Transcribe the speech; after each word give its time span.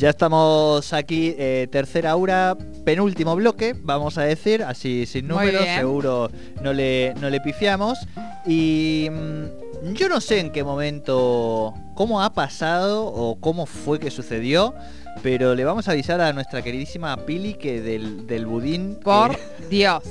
Ya 0.00 0.08
estamos 0.08 0.94
aquí, 0.94 1.34
eh, 1.36 1.68
tercera 1.70 2.16
hora, 2.16 2.56
penúltimo 2.86 3.36
bloque, 3.36 3.76
vamos 3.82 4.16
a 4.16 4.22
decir, 4.22 4.62
así 4.62 5.04
sin 5.04 5.28
números, 5.28 5.62
seguro 5.62 6.30
no 6.62 6.72
le, 6.72 7.12
no 7.20 7.28
le 7.28 7.38
pifiamos. 7.42 7.98
Y 8.46 9.08
mm, 9.10 9.92
yo 9.92 10.08
no 10.08 10.22
sé 10.22 10.40
en 10.40 10.52
qué 10.52 10.64
momento, 10.64 11.74
cómo 11.94 12.22
ha 12.22 12.32
pasado 12.32 13.04
o 13.08 13.38
cómo 13.40 13.66
fue 13.66 14.00
que 14.00 14.10
sucedió, 14.10 14.74
pero 15.22 15.54
le 15.54 15.64
vamos 15.64 15.88
a 15.88 15.92
avisar 15.92 16.20
a 16.20 16.32
nuestra 16.32 16.62
queridísima 16.62 17.16
Pili 17.18 17.54
que 17.54 17.80
del, 17.80 18.26
del 18.26 18.46
budín... 18.46 18.96
que- 18.96 19.02
Por 19.02 19.36
Dios. 19.70 20.02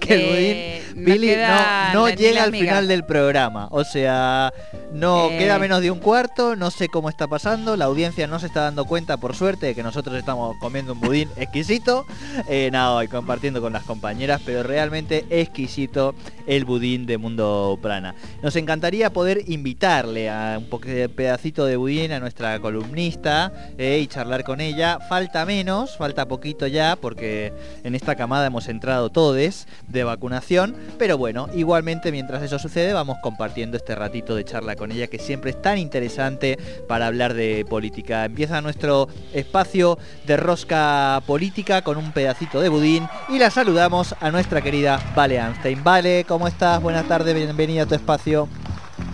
que 0.00 0.14
el 0.14 0.20
Eh, 0.20 0.82
budín 0.84 1.04
no 1.04 1.12
Pili 1.12 1.26
queda 1.28 1.92
no, 1.94 2.00
no 2.00 2.08
llega 2.14 2.42
al 2.44 2.50
final 2.52 2.88
del 2.88 3.04
programa. 3.04 3.68
O 3.70 3.84
sea, 3.84 4.52
no 4.92 5.30
Eh. 5.30 5.38
queda 5.38 5.58
menos 5.58 5.80
de 5.80 5.90
un 5.90 5.98
cuarto, 6.00 6.56
no 6.56 6.70
sé 6.70 6.88
cómo 6.88 7.08
está 7.08 7.26
pasando. 7.28 7.76
La 7.76 7.84
audiencia 7.86 8.26
no 8.26 8.38
se 8.40 8.46
está 8.46 8.62
dando 8.62 8.84
cuenta, 8.84 9.16
por 9.16 9.34
suerte, 9.36 9.66
de 9.66 9.74
que 9.74 9.82
nosotros 9.82 10.16
estamos 10.16 10.56
comiendo 10.60 10.92
un 10.94 11.00
budín 11.00 11.28
exquisito. 11.36 12.04
Eh, 12.48 12.68
nada, 12.72 13.02
y 13.04 13.08
compartiendo 13.08 13.60
con 13.60 13.72
las 13.72 13.84
compañeras, 13.84 14.40
pero 14.44 14.62
realmente 14.62 15.24
exquisito 15.30 16.14
el 16.46 16.64
budín 16.64 17.06
de 17.06 17.16
Mundo 17.18 17.78
Prana. 17.80 18.14
Nos 18.42 18.56
encantaría 18.56 19.10
poder 19.12 19.42
invitarle 19.46 20.28
a 20.28 20.58
un 20.58 20.68
pedacito 21.14 21.64
de 21.66 21.76
budín 21.76 22.12
a 22.12 22.20
nuestra 22.20 22.58
columnista 22.58 23.52
eh, 23.78 24.00
y 24.02 24.06
charlar 24.06 24.44
con 24.48 24.62
ella. 24.62 24.98
Falta 24.98 25.44
menos, 25.44 25.98
falta 25.98 26.26
poquito 26.26 26.66
ya, 26.66 26.96
porque 26.96 27.52
en 27.84 27.94
esta 27.94 28.14
camada 28.14 28.46
hemos 28.46 28.66
entrado 28.68 29.10
todes 29.10 29.68
de 29.88 30.04
vacunación. 30.04 30.74
Pero 30.98 31.18
bueno, 31.18 31.50
igualmente 31.54 32.10
mientras 32.10 32.42
eso 32.42 32.58
sucede, 32.58 32.94
vamos 32.94 33.18
compartiendo 33.22 33.76
este 33.76 33.94
ratito 33.94 34.34
de 34.34 34.46
charla 34.46 34.74
con 34.74 34.90
ella 34.90 35.06
que 35.06 35.18
siempre 35.18 35.50
es 35.50 35.60
tan 35.60 35.76
interesante 35.76 36.58
para 36.88 37.08
hablar 37.08 37.34
de 37.34 37.66
política. 37.68 38.24
Empieza 38.24 38.62
nuestro 38.62 39.08
espacio 39.34 39.98
de 40.26 40.38
rosca 40.38 41.22
política 41.26 41.82
con 41.82 41.98
un 41.98 42.12
pedacito 42.12 42.62
de 42.62 42.70
budín 42.70 43.06
y 43.28 43.38
la 43.38 43.50
saludamos 43.50 44.14
a 44.18 44.30
nuestra 44.30 44.62
querida 44.62 44.98
Vale 45.14 45.36
Einstein. 45.36 45.84
Vale, 45.84 46.24
¿cómo 46.26 46.48
estás? 46.48 46.80
Buenas 46.80 47.06
tardes, 47.06 47.34
bienvenida 47.34 47.82
a 47.82 47.86
tu 47.86 47.94
espacio. 47.94 48.48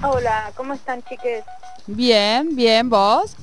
Hola, 0.00 0.52
¿cómo 0.54 0.74
están 0.74 1.02
chiques? 1.02 1.42
Bien, 1.88 2.54
bien, 2.54 2.88
vos. 2.88 3.34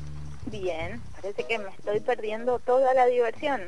Bien, 0.46 1.02
parece 1.22 1.44
que 1.44 1.60
me 1.60 1.70
estoy 1.70 2.00
perdiendo 2.00 2.60
toda 2.60 2.94
la 2.94 3.06
diversión. 3.06 3.62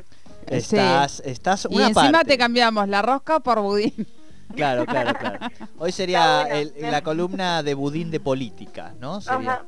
Estás, 0.46 1.20
estás 1.24 1.66
Y 1.70 1.74
una 1.76 1.88
encima 1.88 2.12
parte. 2.12 2.32
te 2.32 2.38
cambiamos 2.38 2.88
la 2.88 3.02
rosca 3.02 3.40
por 3.40 3.60
budín. 3.60 4.06
Claro, 4.54 4.84
claro, 4.86 5.18
claro. 5.18 5.38
Hoy 5.78 5.90
sería 5.92 6.42
Está 6.42 6.54
bueno. 6.54 6.70
el- 6.86 6.90
la 6.92 7.02
columna 7.02 7.62
de 7.62 7.74
budín 7.74 8.10
de 8.10 8.20
política, 8.20 8.94
¿no? 9.00 9.20
Sería 9.20 9.52
Ajá, 9.54 9.64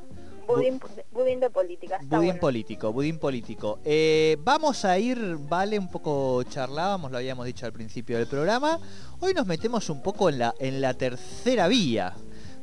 budín, 0.47 0.79
budín 1.11 1.39
de 1.39 1.49
política. 1.49 1.97
Está 1.99 2.17
budín 2.17 2.29
bueno. 2.29 2.41
político, 2.41 2.93
budín 2.93 3.19
político. 3.19 3.79
Eh, 3.83 4.37
vamos 4.41 4.85
a 4.85 4.97
ir, 4.99 5.37
vale, 5.39 5.79
un 5.79 5.89
poco 5.89 6.43
charlábamos, 6.43 7.11
lo 7.11 7.17
habíamos 7.17 7.45
dicho 7.47 7.65
al 7.65 7.73
principio 7.73 8.17
del 8.17 8.27
programa. 8.27 8.79
Hoy 9.19 9.33
nos 9.33 9.47
metemos 9.47 9.89
un 9.89 10.01
poco 10.03 10.29
en 10.29 10.39
la, 10.39 10.53
en 10.59 10.79
la 10.79 10.93
tercera 10.93 11.67
vía. 11.67 12.13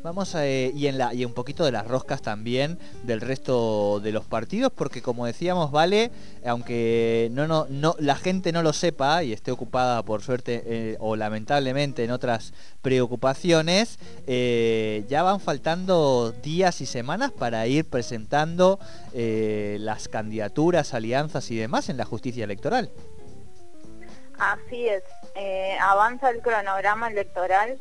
Vamos 0.05 0.34
a, 0.34 0.47
eh, 0.47 0.70
y 0.74 0.88
en 0.88 0.98
la 0.98 1.14
y 1.14 1.24
un 1.24 1.33
poquito 1.33 1.64
de 1.64 1.72
las 1.72 1.86
roscas 1.86 2.20
también 2.20 2.78
del 3.05 3.22
resto 3.22 4.00
de 4.00 4.12
los 4.12 4.27
partidos 4.27 4.70
porque 4.70 5.00
como 5.00 5.24
decíamos 5.24 5.70
vale 5.70 6.11
aunque 6.44 7.30
no 7.33 7.46
no 7.46 7.66
no 7.70 7.96
la 7.98 8.14
gente 8.14 8.52
no 8.52 8.62
lo 8.62 8.74
sepa 8.74 9.22
y 9.22 9.33
esté 9.33 9.50
ocupada 9.50 10.02
por 10.02 10.20
suerte 10.20 10.62
eh, 10.66 10.96
o 11.00 11.16
lamentablemente 11.16 12.05
en 12.05 12.11
otras 12.11 12.52
preocupaciones 12.83 13.98
eh, 14.27 15.06
ya 15.08 15.22
van 15.22 15.41
faltando 15.41 16.33
días 16.33 16.83
y 16.83 16.86
semanas 16.86 17.33
para 17.33 17.66
ir 17.66 17.89
presentando 17.89 18.78
las 19.14 20.08
candidaturas 20.08 20.92
alianzas 20.92 21.51
y 21.51 21.57
demás 21.57 21.89
en 21.89 21.96
la 21.96 22.05
justicia 22.05 22.45
electoral. 22.45 22.90
Así 24.39 24.86
es, 24.86 25.02
avanza 25.80 26.28
el 26.28 26.42
cronograma 26.42 27.08
electoral, 27.08 27.78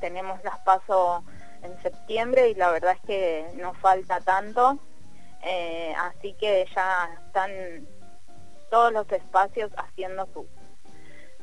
tenemos 0.00 0.42
las 0.44 0.58
pasos 0.60 1.22
en 1.64 1.82
septiembre 1.82 2.50
y 2.50 2.54
la 2.54 2.70
verdad 2.70 2.92
es 2.92 3.00
que 3.06 3.46
no 3.56 3.74
falta 3.74 4.20
tanto, 4.20 4.78
eh, 5.42 5.94
así 5.98 6.34
que 6.34 6.66
ya 6.74 7.10
están 7.26 7.50
todos 8.70 8.92
los 8.92 9.10
espacios 9.12 9.70
haciendo 9.76 10.26
sus, 10.32 10.46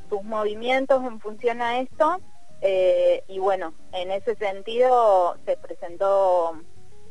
sus 0.10 0.24
movimientos 0.24 1.04
en 1.04 1.20
función 1.20 1.62
a 1.62 1.80
esto. 1.80 2.20
Eh, 2.62 3.24
y 3.28 3.40
bueno, 3.40 3.74
en 3.92 4.12
ese 4.12 4.36
sentido 4.36 5.36
se 5.46 5.58
presentó 5.58 6.62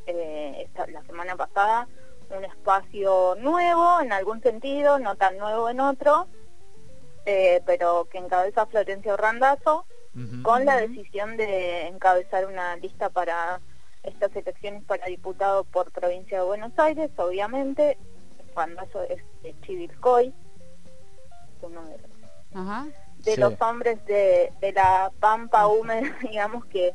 eh, 0.06 0.68
la 0.88 1.02
semana 1.02 1.36
pasada 1.36 1.88
un 2.36 2.44
espacio 2.44 3.34
nuevo 3.40 4.00
en 4.00 4.12
algún 4.12 4.40
sentido, 4.40 5.00
no 5.00 5.16
tan 5.16 5.36
nuevo 5.36 5.68
en 5.68 5.80
otro, 5.80 6.28
pero 7.66 8.08
que 8.08 8.18
encabeza 8.18 8.66
Florencio 8.66 9.16
Con 10.42 10.64
la 10.64 10.76
decisión 10.76 11.36
de 11.36 11.86
encabezar 11.86 12.46
una 12.46 12.76
lista 12.76 13.10
para 13.10 13.60
estas 14.02 14.34
elecciones 14.34 14.82
para 14.84 15.06
diputado 15.06 15.64
por 15.64 15.92
provincia 15.92 16.38
de 16.38 16.44
Buenos 16.44 16.72
Aires, 16.78 17.10
obviamente, 17.16 17.96
Randazzo 18.56 19.02
es 19.04 19.22
de 19.42 19.54
Chivilcoy, 19.60 20.34
uno 21.62 21.84
de 21.86 21.98
los 21.98 22.10
Ajá. 22.54 22.86
de 23.18 23.34
Sí. 23.34 23.40
los 23.40 23.54
hombres 23.60 24.04
de, 24.06 24.52
de 24.60 24.72
la 24.72 25.12
pampa 25.20 25.66
húmeda, 25.68 26.10
digamos, 26.22 26.64
que, 26.66 26.92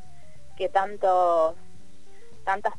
que 0.56 0.68
tantos, 0.68 1.54
tantas 2.44 2.74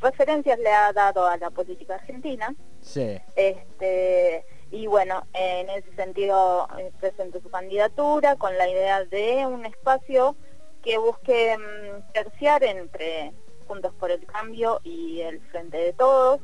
referencias 0.00 0.58
le 0.58 0.70
ha 0.72 0.92
dado 0.92 1.26
a 1.26 1.36
la 1.36 1.50
política 1.50 1.96
argentina. 1.96 2.54
sí 2.80 3.18
Este, 3.34 4.44
y 4.70 4.86
bueno, 4.86 5.26
en 5.32 5.70
ese 5.70 5.94
sentido 5.94 6.68
eh, 6.78 6.90
presentó 7.00 7.40
su 7.40 7.50
candidatura 7.50 8.36
con 8.36 8.56
la 8.58 8.68
idea 8.68 9.04
de 9.04 9.46
un 9.46 9.64
espacio 9.64 10.36
que 10.82 10.98
busque 10.98 11.56
mm, 11.56 12.12
terciar 12.12 12.64
entre 12.64 13.32
Juntos 13.66 13.92
por 13.98 14.10
el 14.10 14.24
Cambio 14.26 14.80
y 14.84 15.20
el 15.20 15.40
Frente 15.50 15.76
de 15.76 15.92
Todos, 15.92 16.40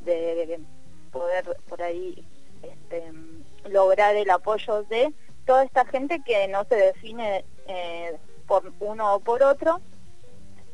de 0.00 0.60
poder 1.12 1.56
por 1.68 1.82
ahí 1.82 2.24
este, 2.62 3.12
mm, 3.12 3.44
lograr 3.70 4.16
el 4.16 4.30
apoyo 4.30 4.84
de 4.84 5.12
toda 5.44 5.64
esta 5.64 5.84
gente 5.86 6.22
que 6.24 6.46
no 6.48 6.64
se 6.64 6.76
define 6.76 7.44
eh, 7.66 8.16
por 8.46 8.72
uno 8.80 9.14
o 9.14 9.20
por 9.20 9.42
otro 9.42 9.80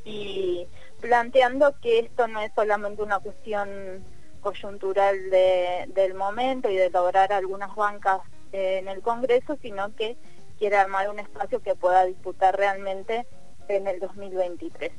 y 0.05 0.67
planteando 1.01 1.79
que 1.81 2.01
esto 2.01 2.29
no 2.29 2.41
es 2.41 2.53
solamente 2.55 3.03
una 3.03 3.21
cuestión 3.21 4.05
coyuntural 4.45 5.31
de- 5.31 5.87
del 5.95 6.15
momento 6.15 6.69
y 6.71 6.77
de 6.77 6.91
lograr 6.91 7.33
algunas 7.33 7.75
bancas 7.75 8.21
eh, 8.53 8.79
en 8.79 8.87
el 8.89 9.01
Congreso, 9.01 9.59
sino 9.61 9.93
que 9.97 10.17
quiere 10.59 10.77
armar 10.77 11.11
un 11.11 11.19
espacio 11.19 11.61
que 11.61 11.75
pueda 11.75 12.05
disputar 12.05 12.57
realmente 12.57 13.27
en 13.69 13.89
el 13.89 13.99
2023. 13.99 14.93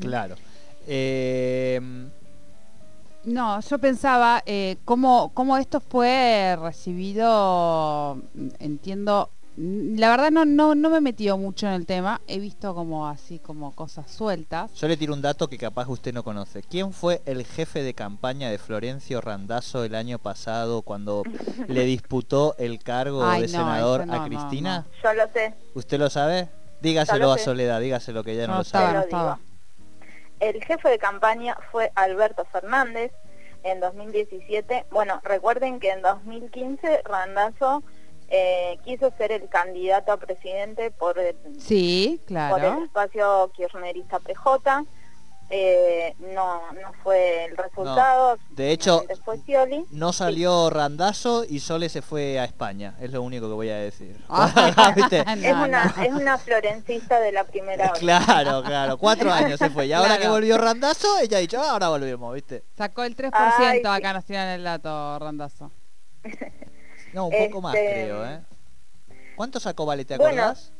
claro 0.00 0.34
Eh, 0.88 1.78
No, 3.24 3.60
yo 3.60 3.78
pensaba 3.78 4.42
eh, 4.46 4.76
cómo, 4.86 5.30
cómo 5.34 5.58
esto 5.58 5.78
fue 5.80 6.56
recibido, 6.58 8.18
entiendo, 8.58 9.28
la 9.62 10.08
verdad 10.08 10.30
no, 10.30 10.46
no, 10.46 10.74
no 10.74 10.88
me 10.88 10.98
he 10.98 11.00
metido 11.02 11.36
mucho 11.36 11.66
en 11.66 11.74
el 11.74 11.84
tema, 11.84 12.22
he 12.26 12.38
visto 12.38 12.74
como 12.74 13.06
así 13.06 13.38
como 13.38 13.74
cosas 13.74 14.10
sueltas. 14.10 14.72
Yo 14.72 14.88
le 14.88 14.96
tiro 14.96 15.12
un 15.12 15.20
dato 15.20 15.48
que 15.48 15.58
capaz 15.58 15.86
usted 15.88 16.14
no 16.14 16.22
conoce. 16.22 16.62
¿Quién 16.62 16.94
fue 16.94 17.20
el 17.26 17.44
jefe 17.44 17.82
de 17.82 17.92
campaña 17.92 18.48
de 18.50 18.56
Florencio 18.56 19.20
Randazzo 19.20 19.84
el 19.84 19.94
año 19.94 20.18
pasado 20.18 20.80
cuando 20.80 21.24
le 21.68 21.84
disputó 21.84 22.54
el 22.58 22.82
cargo 22.82 23.22
Ay, 23.22 23.42
de 23.42 23.46
no, 23.48 23.52
senador 23.52 24.06
no, 24.06 24.14
a 24.14 24.18
no, 24.20 24.24
Cristina? 24.24 24.86
Yo 25.02 25.12
lo 25.12 25.28
sé, 25.28 25.52
¿Usted 25.74 25.98
lo 25.98 26.08
sabe? 26.08 26.48
Dígaselo 26.80 27.26
lo 27.26 27.32
a. 27.32 27.38
Soledad, 27.38 27.80
dígaselo 27.80 28.24
que 28.24 28.32
ella 28.32 28.46
no, 28.46 28.52
No 28.54 28.58
lo 28.60 28.64
sabe. 28.64 29.06
lo. 29.10 29.38
El 30.40 30.64
jefe 30.64 30.88
de 30.88 30.98
campaña 30.98 31.58
fue 31.70 31.92
Alberto 31.96 32.46
Fernández 32.46 33.12
en 33.62 33.80
2017. 33.80 34.86
Bueno, 34.90 35.20
recuerden 35.22 35.80
que 35.80 35.90
en 35.90 36.00
2015 36.00 37.02
Randazzo 37.04 37.82
eh, 38.30 38.78
quiso 38.84 39.12
ser 39.18 39.32
el 39.32 39.48
candidato 39.48 40.12
a 40.12 40.16
presidente 40.16 40.90
por 40.92 41.18
el, 41.18 41.36
Sí, 41.60 42.20
por 42.26 42.30
el 42.30 42.36
claro. 42.60 42.84
espacio 42.84 43.50
kirchnerista 43.54 44.18
PJ. 44.20 44.84
Eh, 45.52 46.14
no, 46.32 46.60
no 46.74 46.92
fue 47.02 47.46
el 47.46 47.56
resultado. 47.56 48.38
De 48.50 48.70
hecho, 48.70 49.00
finalmente 49.00 49.24
fue 49.24 49.38
Scioli. 49.38 49.84
No 49.90 50.12
salió 50.12 50.70
Randazzo 50.70 51.42
y 51.44 51.58
Sole 51.58 51.88
se 51.88 52.02
fue 52.02 52.38
a 52.38 52.44
España. 52.44 52.94
Es 53.00 53.10
lo 53.10 53.20
único 53.20 53.48
que 53.48 53.54
voy 53.54 53.68
a 53.68 53.78
decir. 53.78 54.16
Ah, 54.28 54.92
¿Viste? 54.96 55.24
no, 55.24 55.32
Es 55.32 55.52
una, 55.52 55.84
no. 55.96 56.02
es 56.04 56.12
una 56.12 56.38
florencista 56.38 57.18
de 57.18 57.32
la 57.32 57.42
primera 57.42 57.86
hora. 57.90 57.98
Claro, 57.98 58.62
claro. 58.62 58.96
Cuatro 58.96 59.32
años 59.32 59.58
se 59.58 59.70
fue. 59.70 59.88
Y 59.88 59.92
ahora 59.92 60.10
Claro. 60.10 60.22
que 60.22 60.28
volvió 60.28 60.56
Randazzo, 60.56 61.18
ella 61.18 61.38
ha 61.38 61.40
dicho, 61.40 61.60
"Ah, 61.60 61.72
ahora 61.72 61.88
volvemos, 61.88 62.32
¿viste? 62.32 62.62
Sacó 62.76 63.02
el 63.02 63.16
3%, 63.16 63.32
Ay, 63.58 63.80
sí. 63.80 63.86
acá 63.88 64.12
nos 64.12 64.24
tiran 64.24 64.46
el 64.50 64.62
dato, 64.62 65.18
Randazo. 65.18 65.72
No, 67.12 67.26
un 67.26 67.36
poco 67.36 67.60
más 67.60 67.74
Este, 67.74 67.90
creo, 67.92 68.26
¿eh? 68.26 68.40
¿Cuánto 69.36 69.58
sacó 69.60 69.86
Vale, 69.86 70.04
te 70.04 70.16
bueno, 70.16 70.42
acordás? 70.42 70.72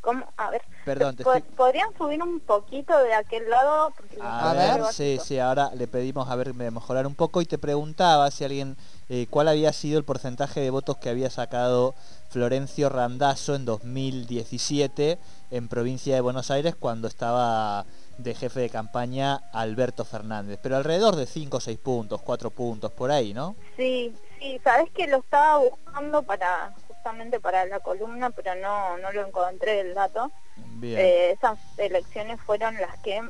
¿Cómo? 0.00 0.26
A 0.36 0.50
ver, 0.50 0.62
Perdón, 0.84 1.16
te 1.16 1.22
estoy- 1.22 1.42
¿podrían 1.54 1.88
subir 1.98 2.22
un 2.22 2.40
poquito 2.40 2.96
de 2.98 3.12
aquel 3.12 3.50
lado? 3.50 3.92
A, 4.22 4.54
ver, 4.54 4.84
sí, 4.92 5.18
sí, 5.22 5.38
ahora 5.38 5.70
le 5.74 5.86
pedimos 5.86 6.28
a 6.28 6.34
ver 6.36 6.54
de 6.54 6.70
mejorar 6.70 7.06
un 7.06 7.14
poco 7.14 7.42
y 7.42 7.46
te 7.46 7.58
preguntaba 7.58 8.30
si 8.30 8.44
alguien, 8.44 8.76
eh, 9.10 9.26
cuál 9.28 9.48
había 9.48 9.72
sido 9.72 9.98
el 9.98 10.04
porcentaje 10.04 10.60
de 10.60 10.70
votos 10.70 10.96
que 10.96 11.10
había 11.10 11.28
sacado 11.30 11.94
Florencio 12.30 12.88
Randazzo 12.88 13.54
en 13.54 13.64
2017 13.66 15.18
en 15.50 15.68
provincia 15.68 16.14
de 16.14 16.20
Buenos 16.22 16.50
Aires 16.50 16.74
cuando 16.74 17.06
estaba 17.06 17.84
de 18.18 18.34
jefe 18.34 18.60
de 18.60 18.68
campaña 18.68 19.36
Alberto 19.52 20.04
Fernández, 20.04 20.58
pero 20.60 20.76
alrededor 20.76 21.16
de 21.16 21.26
5 21.26 21.56
o 21.56 21.60
6 21.60 21.78
puntos, 21.78 22.20
4 22.22 22.50
puntos, 22.50 22.90
por 22.92 23.10
ahí, 23.10 23.32
¿no? 23.32 23.56
Sí, 23.76 24.14
sí, 24.38 24.60
sabes 24.62 24.90
que 24.90 25.06
lo 25.06 25.18
estaba 25.18 25.58
buscando 25.58 26.22
para 26.22 26.74
justamente 26.88 27.38
para 27.38 27.64
la 27.66 27.78
columna, 27.78 28.30
pero 28.30 28.56
no, 28.56 28.98
no 28.98 29.12
lo 29.12 29.24
encontré 29.26 29.80
el 29.80 29.94
dato. 29.94 30.32
Bien. 30.56 30.98
Eh, 30.98 31.30
esas 31.30 31.58
elecciones 31.78 32.40
fueron 32.40 32.74
las 32.74 32.98
que, 32.98 33.22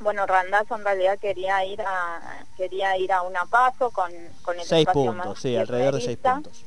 bueno, 0.00 0.26
Randazzo 0.26 0.74
en 0.74 0.84
realidad 0.84 1.18
quería 1.20 1.64
ir 1.64 1.80
a 1.82 2.44
quería 2.56 2.96
ir 2.98 3.12
a 3.12 3.22
una 3.22 3.46
paso 3.46 3.90
con, 3.92 4.12
con 4.42 4.58
el 4.58 4.64
6 4.64 4.80
espacio 4.80 5.12
más 5.12 5.26
puntos, 5.26 5.40
sí, 5.40 5.56
alrededor 5.56 5.94
de 5.94 6.00
6 6.00 6.18
kirchnerista. 6.18 6.34
puntos. 6.34 6.64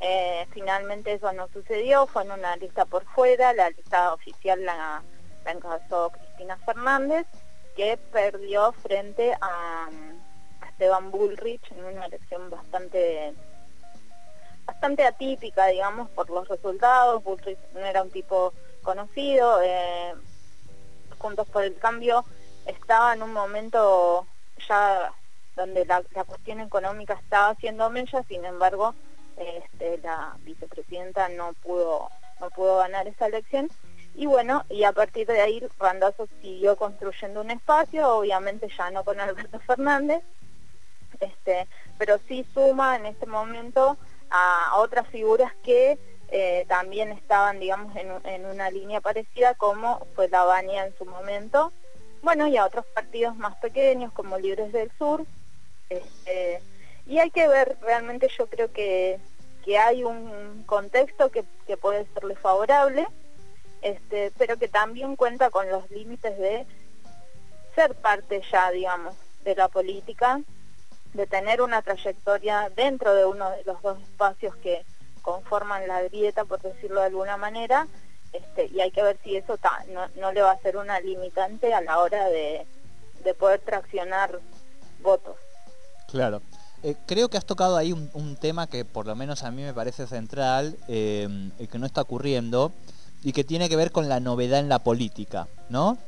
Eh, 0.00 0.46
finalmente 0.50 1.14
eso 1.14 1.32
no 1.32 1.48
sucedió, 1.48 2.06
fue 2.06 2.24
en 2.24 2.32
una 2.32 2.56
lista 2.56 2.84
por 2.84 3.06
fuera, 3.06 3.54
la 3.54 3.70
lista 3.70 4.12
oficial 4.12 4.62
la, 4.62 5.02
la 5.44 5.52
encabezó 5.52 6.10
Cristina 6.10 6.56
Fernández, 6.58 7.26
que 7.76 7.96
perdió 8.12 8.72
frente 8.72 9.34
a, 9.40 9.88
a 10.60 10.68
Esteban 10.68 11.10
Bullrich 11.10 11.72
en 11.72 11.84
una 11.84 12.06
elección 12.06 12.50
bastante 12.50 13.34
bastante 14.66 15.04
atípica, 15.04 15.66
digamos, 15.66 16.08
por 16.10 16.30
los 16.30 16.48
resultados. 16.48 17.22
Bullrich 17.22 17.58
no 17.74 17.80
era 17.80 18.02
un 18.02 18.10
tipo 18.10 18.52
conocido. 18.82 19.60
eh, 19.62 20.14
Juntos 21.18 21.48
por 21.48 21.64
el 21.64 21.76
Cambio 21.78 22.24
estaba 22.66 23.14
en 23.14 23.22
un 23.22 23.32
momento 23.32 24.26
ya 24.68 25.12
donde 25.56 25.84
la, 25.86 26.02
cuestión 26.26 26.60
económica 26.60 27.14
estaba 27.14 27.50
haciendo 27.50 27.88
mella, 27.90 28.22
sin 28.28 28.44
embargo, 28.44 28.94
este, 29.36 29.98
la 29.98 30.36
vicepresidenta 30.40 31.28
no 31.28 31.52
pudo 31.54 32.08
no 32.40 32.50
pudo 32.50 32.78
ganar 32.78 33.06
esa 33.06 33.26
elección 33.26 33.70
y 34.14 34.26
bueno 34.26 34.64
y 34.68 34.84
a 34.84 34.92
partir 34.92 35.26
de 35.26 35.40
ahí 35.40 35.62
Randazzo 35.78 36.28
siguió 36.40 36.76
construyendo 36.76 37.40
un 37.40 37.50
espacio 37.50 38.08
obviamente 38.08 38.68
ya 38.76 38.90
no 38.90 39.04
con 39.04 39.20
Alberto 39.20 39.58
Fernández 39.60 40.22
este 41.20 41.66
pero 41.98 42.18
sí 42.28 42.46
suma 42.54 42.96
en 42.96 43.06
este 43.06 43.26
momento 43.26 43.96
a 44.30 44.76
otras 44.76 45.06
figuras 45.08 45.52
que 45.64 45.98
eh, 46.28 46.64
también 46.68 47.12
estaban 47.12 47.60
digamos 47.60 47.94
en, 47.96 48.10
en 48.24 48.46
una 48.46 48.70
línea 48.70 49.00
parecida 49.00 49.54
como 49.54 50.06
fue 50.14 50.28
la 50.28 50.44
Baña 50.44 50.86
en 50.86 50.96
su 50.96 51.04
momento. 51.04 51.72
Bueno 52.22 52.48
y 52.48 52.56
a 52.56 52.64
otros 52.64 52.86
partidos 52.86 53.36
más 53.36 53.54
pequeños 53.56 54.10
como 54.12 54.38
Libres 54.38 54.72
del 54.72 54.90
Sur 54.98 55.24
este, 55.88 56.60
y 57.06 57.18
hay 57.18 57.30
que 57.30 57.48
ver, 57.48 57.76
realmente 57.82 58.28
yo 58.36 58.46
creo 58.46 58.72
que, 58.72 59.18
que 59.64 59.78
hay 59.78 60.04
un 60.04 60.64
contexto 60.66 61.30
que, 61.30 61.44
que 61.66 61.76
puede 61.76 62.06
serle 62.14 62.34
favorable, 62.36 63.06
este, 63.84 64.32
pero 64.38 64.56
que 64.56 64.66
también 64.66 65.14
cuenta 65.14 65.50
con 65.50 65.68
los 65.68 65.88
límites 65.90 66.36
de 66.38 66.66
ser 67.74 67.94
parte 67.94 68.40
ya, 68.50 68.70
digamos, 68.70 69.14
de 69.44 69.54
la 69.54 69.68
política, 69.68 70.40
de 71.12 71.26
tener 71.26 71.60
una 71.60 71.82
trayectoria 71.82 72.70
dentro 72.74 73.14
de 73.14 73.26
uno 73.26 73.50
de 73.50 73.62
los 73.64 73.80
dos 73.82 74.00
espacios 74.00 74.56
que 74.56 74.86
conforman 75.20 75.86
la 75.86 76.02
grieta, 76.02 76.46
por 76.46 76.62
decirlo 76.62 77.00
de 77.00 77.08
alguna 77.08 77.36
manera, 77.36 77.86
este, 78.32 78.70
y 78.74 78.80
hay 78.80 78.90
que 78.90 79.02
ver 79.02 79.18
si 79.22 79.36
eso 79.36 79.58
no, 80.16 80.32
le 80.32 80.40
va 80.40 80.52
a 80.52 80.60
ser 80.60 80.78
una 80.78 80.98
limitante 81.00 81.74
a 81.74 81.82
la 81.82 81.98
hora 81.98 82.28
de, 82.30 82.66
de 83.22 83.34
poder 83.34 83.60
traccionar 83.60 84.40
votos. 85.02 85.36
Claro. 86.10 86.40
Eh, 86.82 86.96
creo 87.06 87.28
que 87.28 87.36
has 87.36 87.46
tocado 87.46 87.76
ahí 87.76 87.92
un, 87.92 88.36
tema 88.36 88.66
que 88.66 88.84
por 88.84 89.06
lo 89.06 89.14
menos 89.14 89.42
a 89.42 89.50
mí 89.50 89.62
me 89.62 89.72
parece 89.72 90.06
central, 90.06 90.76
eh, 90.88 91.50
que 91.70 91.78
no 91.78 91.86
está 91.86 92.02
ocurriendo, 92.02 92.72
y 93.24 93.32
que 93.32 93.42
tiene 93.42 93.68
que 93.68 93.76
ver 93.76 93.90
con 93.90 94.08
la 94.08 94.20
novedad 94.20 94.60
en 94.60 94.68
la 94.68 94.78
política, 94.78 95.48
¿no? 95.70 95.98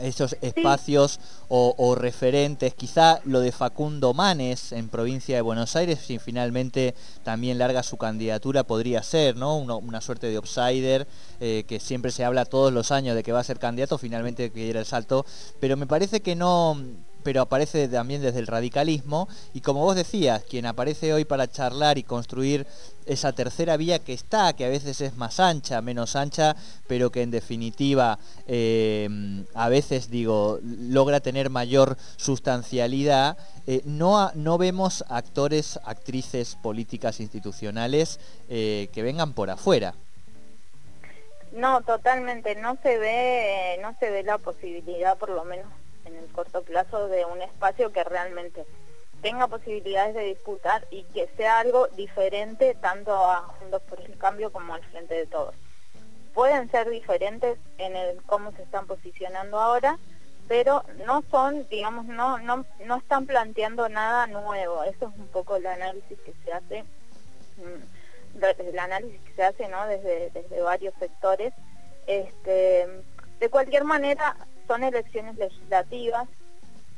Esos 0.00 0.36
espacios 0.42 1.20
o, 1.48 1.74
o 1.78 1.94
referentes, 1.94 2.74
quizá 2.74 3.20
lo 3.24 3.38
de 3.38 3.52
Facundo 3.52 4.12
Manes 4.12 4.72
en 4.72 4.88
provincia 4.88 5.36
de 5.36 5.40
Buenos 5.40 5.76
Aires, 5.76 6.00
si 6.04 6.18
finalmente 6.18 6.96
también 7.22 7.58
larga 7.58 7.84
su 7.84 7.96
candidatura, 7.96 8.64
podría 8.64 9.04
ser, 9.04 9.36
¿no? 9.36 9.56
Uno- 9.56 9.78
una 9.78 10.00
suerte 10.00 10.26
de 10.28 10.36
outsider, 10.36 11.06
eh, 11.40 11.62
que 11.68 11.78
siempre 11.78 12.10
se 12.10 12.24
habla 12.24 12.44
todos 12.44 12.72
los 12.72 12.90
años 12.90 13.14
de 13.14 13.22
que 13.22 13.30
va 13.32 13.38
a 13.38 13.44
ser 13.44 13.60
candidato, 13.60 13.96
finalmente 13.96 14.50
que 14.50 14.64
diera 14.64 14.80
el 14.80 14.86
salto, 14.86 15.24
pero 15.60 15.76
me 15.76 15.86
parece 15.86 16.20
que 16.22 16.34
no, 16.34 16.76
pero 17.24 17.40
aparece 17.40 17.88
también 17.88 18.22
desde 18.22 18.38
el 18.38 18.46
radicalismo 18.46 19.28
y 19.54 19.60
como 19.60 19.80
vos 19.80 19.96
decías, 19.96 20.44
quien 20.44 20.66
aparece 20.66 21.12
hoy 21.12 21.24
para 21.24 21.50
charlar 21.50 21.98
y 21.98 22.04
construir 22.04 22.66
esa 23.06 23.32
tercera 23.32 23.76
vía 23.76 23.98
que 23.98 24.12
está, 24.12 24.52
que 24.52 24.64
a 24.64 24.68
veces 24.68 25.00
es 25.00 25.16
más 25.16 25.40
ancha, 25.40 25.80
menos 25.80 26.16
ancha, 26.16 26.54
pero 26.86 27.10
que 27.10 27.22
en 27.22 27.30
definitiva 27.30 28.18
eh, 28.46 29.08
a 29.54 29.68
veces 29.68 30.10
digo 30.10 30.58
logra 30.62 31.20
tener 31.20 31.50
mayor 31.50 31.96
sustancialidad, 32.16 33.36
eh, 33.66 33.80
no, 33.84 34.30
no 34.34 34.58
vemos 34.58 35.04
actores, 35.08 35.80
actrices 35.84 36.56
políticas 36.62 37.20
institucionales 37.20 38.20
eh, 38.48 38.88
que 38.92 39.02
vengan 39.02 39.32
por 39.32 39.50
afuera. 39.50 39.94
No, 41.52 41.82
totalmente, 41.82 42.56
no 42.56 42.76
se 42.82 42.98
ve, 42.98 43.78
no 43.80 43.94
se 44.00 44.10
ve 44.10 44.24
la 44.24 44.38
posibilidad, 44.38 45.16
por 45.16 45.30
lo 45.30 45.44
menos 45.44 45.66
en 46.04 46.16
el 46.16 46.26
corto 46.32 46.62
plazo, 46.62 47.08
de 47.08 47.24
un 47.24 47.42
espacio 47.42 47.92
que 47.92 48.04
realmente 48.04 48.64
tenga 49.22 49.46
posibilidades 49.46 50.14
de 50.14 50.24
disputar 50.24 50.86
y 50.90 51.04
que 51.04 51.28
sea 51.36 51.60
algo 51.60 51.88
diferente 51.88 52.76
tanto 52.80 53.12
a 53.14 53.42
Juntos 53.58 53.82
por 53.88 54.00
el 54.00 54.18
Cambio 54.18 54.52
como 54.52 54.74
al 54.74 54.84
Frente 54.84 55.14
de 55.14 55.26
Todos. 55.26 55.54
Pueden 56.34 56.70
ser 56.70 56.90
diferentes 56.90 57.58
en 57.78 57.96
el 57.96 58.22
cómo 58.24 58.52
se 58.52 58.62
están 58.62 58.86
posicionando 58.86 59.58
ahora, 59.58 59.98
pero 60.46 60.84
no 61.06 61.22
son, 61.30 61.66
digamos, 61.68 62.04
no, 62.04 62.38
no, 62.38 62.66
no 62.84 62.96
están 62.96 63.24
planteando 63.26 63.88
nada 63.88 64.26
nuevo. 64.26 64.84
Eso 64.84 65.08
es 65.08 65.18
un 65.18 65.28
poco 65.28 65.56
el 65.56 65.66
análisis 65.66 66.18
que 66.20 66.34
se 66.44 66.52
hace 66.52 66.82
mm, 67.56 67.94
el 68.42 68.78
análisis 68.78 69.20
que 69.20 69.32
se 69.34 69.44
hace 69.44 69.68
¿no? 69.68 69.86
desde, 69.86 70.30
desde 70.30 70.60
varios 70.60 70.94
sectores. 70.98 71.52
Este, 72.06 72.86
de 73.40 73.48
cualquier 73.48 73.84
manera, 73.84 74.36
son 74.66 74.82
elecciones 74.84 75.36
legislativas, 75.36 76.28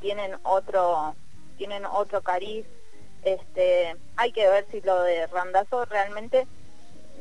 tienen 0.01 0.35
otro, 0.43 1.15
tienen 1.57 1.85
otro 1.85 2.21
cariz. 2.21 2.65
Este, 3.23 3.95
hay 4.15 4.31
que 4.31 4.47
ver 4.47 4.65
si 4.71 4.81
lo 4.81 5.01
de 5.03 5.27
Randazo 5.27 5.85
realmente 5.85 6.47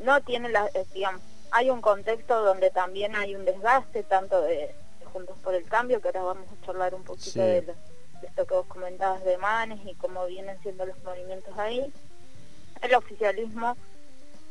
no 0.05 0.21
tiene 0.23 0.49
la, 0.51 0.67
eh, 0.75 0.85
digamos, 0.95 1.23
hay 1.51 1.71
un 1.71 1.81
contexto 1.81 2.43
donde 2.45 2.71
también 2.71 3.17
hay 3.17 3.35
un 3.35 3.45
desgaste 3.45 4.03
tanto 4.03 4.43
de, 4.43 4.75
de 5.01 5.05
Juntos 5.13 5.37
por 5.43 5.55
el 5.55 5.65
Cambio, 5.69 6.01
que 6.01 6.09
ahora 6.09 6.23
vamos 6.23 6.47
a 6.53 6.67
charlar 6.67 6.95
un 6.95 7.03
poquito 7.03 7.31
Sí. 7.31 7.41
de, 7.41 7.63
lo- 7.63 7.75
de 8.21 8.27
esto 8.29 8.47
que 8.47 8.55
vos 8.55 8.67
comentabas 8.67 9.25
de 9.25 9.37
Manes 9.39 9.81
y 9.85 9.95
cómo 9.95 10.27
vienen 10.27 10.61
siendo 10.63 10.85
los 10.87 11.03
movimientos 11.03 11.57
ahí. 11.59 11.93
El 12.83 12.95
oficialismo 12.95 13.77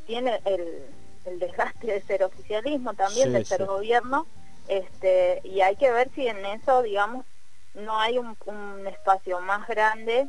tiene 0.07 0.39
el, 0.45 0.83
el 1.25 1.39
desgaste 1.39 1.87
de 1.87 2.01
ser 2.01 2.23
oficialismo 2.23 2.93
también, 2.95 3.27
Sí, 3.29 3.33
de 3.33 3.45
ser 3.45 3.61
sí. 3.61 3.65
gobierno, 3.65 4.27
este, 4.67 5.41
y 5.43 5.61
hay 5.61 5.75
que 5.75 5.91
ver 5.91 6.09
si 6.15 6.27
en 6.27 6.45
eso, 6.45 6.81
digamos, 6.81 7.25
no 7.73 7.99
hay 7.99 8.17
un, 8.17 8.37
un 8.45 8.87
espacio 8.87 9.39
más 9.41 9.67
grande 9.67 10.27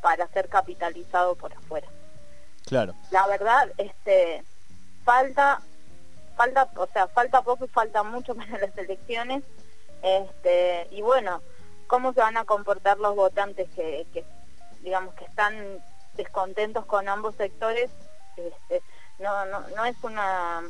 para 0.00 0.28
ser 0.28 0.48
capitalizado 0.48 1.34
por 1.34 1.52
afuera. 1.52 1.88
Claro. 2.66 2.94
La 3.10 3.26
verdad, 3.26 3.70
este, 3.76 4.42
falta, 5.04 5.60
falta, 6.36 6.68
o 6.76 6.86
sea, 6.86 7.08
falta 7.08 7.42
poco 7.42 7.64
y 7.64 7.68
falta 7.68 8.02
mucho 8.02 8.34
para 8.36 8.58
las 8.58 8.76
elecciones, 8.76 9.44
este, 10.02 10.88
y 10.90 11.02
bueno, 11.02 11.42
cómo 11.86 12.12
se 12.12 12.20
van 12.20 12.36
a 12.36 12.44
comportar 12.44 12.98
los 12.98 13.14
votantes 13.14 13.68
que, 13.70 14.06
que 14.12 14.24
digamos 14.82 15.14
que 15.14 15.24
están 15.24 15.78
descontentos 16.14 16.86
con 16.86 17.08
ambos 17.08 17.34
sectores, 17.36 17.90
este, 18.36 18.82
no, 19.18 19.46
no, 19.46 19.60
no 19.74 19.84
es 19.84 19.96
una 20.02 20.62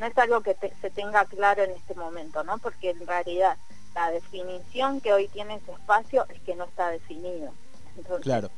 no 0.00 0.06
es 0.06 0.16
algo 0.16 0.40
que 0.40 0.56
se 0.80 0.90
tenga 0.90 1.26
claro 1.26 1.62
en 1.62 1.72
este 1.72 1.94
momento, 1.94 2.42
¿no? 2.42 2.58
Porque 2.58 2.90
en 2.90 3.06
realidad 3.06 3.56
la 3.94 4.10
definición 4.10 5.00
que 5.00 5.12
hoy 5.12 5.28
tiene 5.28 5.56
ese 5.56 5.72
espacio 5.72 6.26
es 6.30 6.40
que 6.40 6.54
no 6.54 6.64
está 6.64 6.88
definido. 6.88 7.52
Claro. 8.22 8.50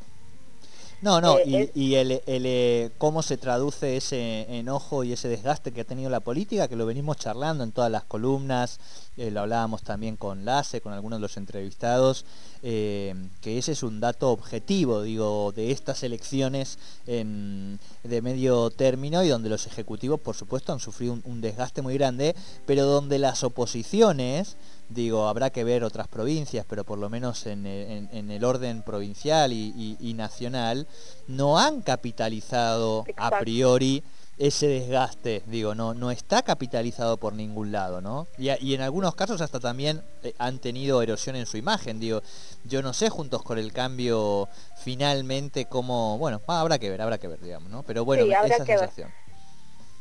No, 1.02 1.20
no, 1.20 1.38
Eh, 1.38 1.42
y, 1.46 1.56
es- 1.56 1.70
y 1.74 1.94
el, 1.96 2.12
el, 2.26 2.46
eh, 2.46 2.90
cómo 2.96 3.22
se 3.22 3.36
traduce 3.36 3.96
ese 3.96 4.46
enojo 4.56 5.02
y 5.02 5.12
ese 5.12 5.28
desgaste 5.28 5.72
que 5.72 5.80
ha 5.80 5.84
tenido 5.84 6.08
la 6.10 6.20
política, 6.20 6.68
que 6.68 6.76
lo 6.76 6.86
venimos 6.86 7.16
charlando 7.16 7.64
en 7.64 7.72
todas 7.72 7.90
las 7.90 8.04
columnas 8.04 8.78
eh, 9.18 9.30
lo 9.30 9.40
hablábamos 9.40 9.82
también 9.82 10.16
con 10.16 10.46
Lace, 10.46 10.80
con 10.80 10.94
algunos 10.94 11.18
de 11.18 11.20
los 11.20 11.36
entrevistados, 11.36 12.24
eh, 12.62 13.14
que 13.42 13.58
ese 13.58 13.72
es 13.72 13.82
un 13.82 14.00
dato 14.00 14.30
objetivo, 14.30 15.02
digo, 15.02 15.52
de 15.52 15.70
estas 15.70 16.02
elecciones 16.02 16.78
de 17.04 18.22
medio 18.22 18.70
término 18.70 19.22
y 19.22 19.28
donde 19.28 19.50
los 19.50 19.66
ejecutivos, 19.66 20.18
por 20.20 20.34
supuesto, 20.34 20.72
han 20.72 20.80
sufrido 20.80 21.18
un, 21.24 21.40
desgaste 21.42 21.82
muy 21.82 21.92
grande, 21.94 22.34
pero 22.64 22.86
donde 22.86 23.18
las 23.18 23.44
oposiciones, 23.44 24.56
digo, 24.92 25.28
habrá 25.28 25.50
que 25.50 25.64
ver 25.64 25.84
otras 25.84 26.08
provincias, 26.08 26.64
pero 26.68 26.84
por 26.84 26.98
lo 26.98 27.08
menos 27.08 27.46
en, 27.46 27.66
el 27.66 28.44
orden 28.44 28.82
provincial 28.82 29.52
y, 29.52 30.14
nacional, 30.14 30.86
no 31.26 31.58
han 31.58 31.82
capitalizado 31.82 33.04
a 33.16 33.38
priori 33.40 34.02
ese 34.38 34.66
desgaste, 34.66 35.42
digo, 35.46 35.74
no, 35.74 35.94
no 35.94 36.10
está 36.10 36.42
capitalizado 36.42 37.16
por 37.18 37.34
ningún 37.34 37.70
lado, 37.70 38.00
¿no? 38.00 38.26
Y, 38.38 38.74
en 38.74 38.80
algunos 38.80 39.14
casos 39.14 39.40
hasta 39.40 39.60
también 39.60 40.02
eh, 40.22 40.34
han 40.38 40.58
tenido 40.58 41.02
erosión 41.02 41.36
en 41.36 41.46
su 41.46 41.58
imagen, 41.58 42.00
digo, 42.00 42.22
yo 42.64 42.82
no 42.82 42.92
sé 42.92 43.08
juntos 43.08 43.42
con 43.42 43.58
el 43.58 43.72
cambio 43.72 44.48
finalmente 44.76 45.66
cómo, 45.66 46.18
bueno, 46.18 46.40
habrá 46.46 46.78
que 46.78 46.90
ver, 46.90 47.02
habrá 47.02 47.18
que 47.18 47.28
ver, 47.28 47.40
digamos, 47.40 47.70
¿no? 47.70 47.82
Pero 47.82 48.04
bueno, 48.04 48.24
esa 48.24 48.64
sensación. 48.64 49.10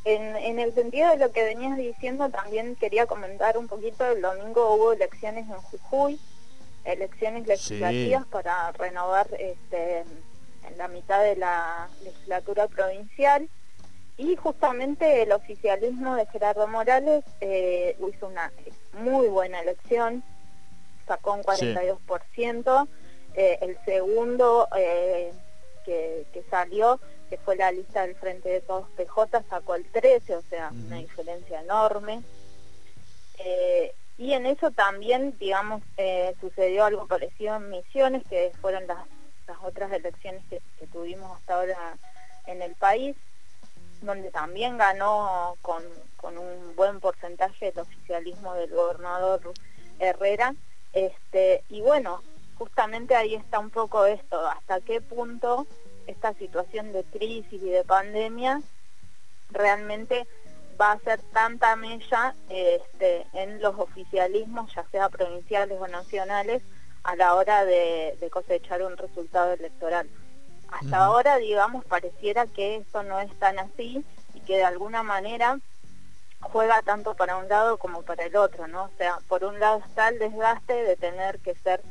En, 0.04 0.36
en 0.36 0.60
el 0.60 0.74
sentido 0.74 1.12
de 1.12 1.18
lo 1.18 1.32
que 1.32 1.44
venías 1.44 1.78
diciendo, 1.78 2.30
también 2.30 2.76
quería 2.76 3.06
comentar 3.06 3.58
un 3.58 3.68
poquito, 3.68 4.06
el 4.06 4.22
domingo 4.22 4.74
hubo 4.74 4.94
elecciones 4.94 5.48
en 5.48 5.56
Jujuy, 5.56 6.20
elecciones 6.86 7.46
legislativas 7.46 8.26
para 8.26 8.72
renovar 8.72 9.28
este, 9.38 10.00
en 10.00 10.78
la 10.78 10.88
mitad 10.88 11.24
de 11.24 11.36
la 11.36 11.88
legislatura 12.04 12.68
provincial 12.68 13.48
y 14.18 14.36
justamente 14.36 15.24
el 15.24 15.32
oficialismo 15.32 16.16
de 16.16 16.26
Gerardo 16.28 16.68
Morales 16.68 17.24
eh, 17.40 17.98
hizo 18.08 18.28
una 18.28 18.52
muy 18.94 19.28
buena 19.28 19.62
elección, 19.62 20.24
sacó 21.08 21.34
un 21.34 21.44
42%, 21.44 22.88
eh, 23.34 23.58
el 23.62 23.78
segundo 23.86 24.68
eh, 24.78 25.32
que, 25.86 26.44
salió, 26.50 27.00
que 27.32 27.38
fue 27.38 27.56
la 27.56 27.72
lista 27.72 28.02
del 28.02 28.16
Frente 28.16 28.50
de 28.50 28.62
Todos 28.62 28.88
PJ, 28.92 29.42
sacó 29.50 29.74
el 29.74 29.92
13%, 29.92 30.38
o 30.38 30.42
sea, 30.44 30.70
una 30.72 30.98
diferencia 30.98 31.62
enorme. 31.62 32.22
y 34.18 34.34
en 34.34 34.46
eso 34.46 34.70
también, 34.70 35.36
digamos, 35.40 35.82
sucedió 36.40 36.86
algo 36.86 37.08
parecido 37.08 37.56
en 37.56 37.72
Misiones, 37.72 38.24
que 38.30 38.52
fueron 38.62 38.86
las, 38.86 39.00
otras 39.64 39.92
elecciones 39.92 40.44
que 40.50 40.88
tuvimos 40.88 41.38
hasta 41.38 41.56
ahora 41.56 41.98
en 42.46 42.62
el 42.62 42.76
país 42.76 43.16
donde 44.02 44.32
también 44.32 44.78
ganó 44.78 45.56
con, 45.62 45.84
un 46.24 46.76
buen 46.76 47.00
porcentaje 47.00 47.70
el 47.70 47.80
oficialismo 47.80 48.54
del 48.56 48.72
gobernador 48.72 49.54
Herrera. 50.00 50.56
Este, 50.94 51.64
y 51.70 51.82
bueno, 51.82 52.22
justamente 52.58 53.16
ahí 53.16 53.36
está 53.36 53.60
un 53.60 53.70
poco 53.70 54.06
esto, 54.06 54.46
hasta 54.48 54.82
qué 54.82 55.02
punto 55.02 55.66
esta 56.08 56.34
situación 56.34 56.94
de 56.94 57.04
crisis 57.04 57.62
y 57.62 57.70
de 57.70 57.84
pandemia 57.84 58.62
realmente 59.52 60.28
va 60.80 60.94
a 60.94 61.00
ser 61.00 61.20
tanta 61.34 61.76
mella 61.76 62.36
este, 62.50 63.28
en 63.34 63.62
los 63.62 63.78
oficialismos, 63.78 64.74
ya 64.74 64.84
sea 64.92 65.10
provinciales 65.10 65.80
o 65.80 65.88
nacionales, 65.88 66.64
a 67.04 67.16
la 67.16 67.36
hora 67.36 67.66
de 67.66 68.30
cosechar 68.32 68.84
un 68.84 68.96
resultado 68.96 69.54
electoral. 69.54 70.08
Hasta 70.72 71.06
ahora, 71.06 71.38
digamos, 71.38 71.84
pareciera 71.86 72.48
que 72.48 72.78
eso 72.78 73.04
no 73.04 73.20
es 73.20 73.32
tan 73.40 73.60
así 73.60 74.06
y 74.34 74.40
que 74.42 74.58
de 74.58 74.64
alguna 74.64 75.04
manera 75.04 75.60
juega 76.40 76.82
tanto 76.82 77.14
para 77.14 77.38
un 77.38 77.48
lado 77.50 77.78
como 77.78 78.02
para 78.04 78.26
el 78.26 78.36
otro, 78.36 78.68
¿no? 78.68 78.86
O 78.86 78.92
sea, 78.98 79.20
por 79.28 79.44
un 79.44 79.60
lado 79.60 79.82
está 79.86 80.10
el 80.10 80.18
desgaste 80.18 80.74
de 80.74 80.96
tener 80.96 81.40
que 81.40 81.56
ser 81.56 81.82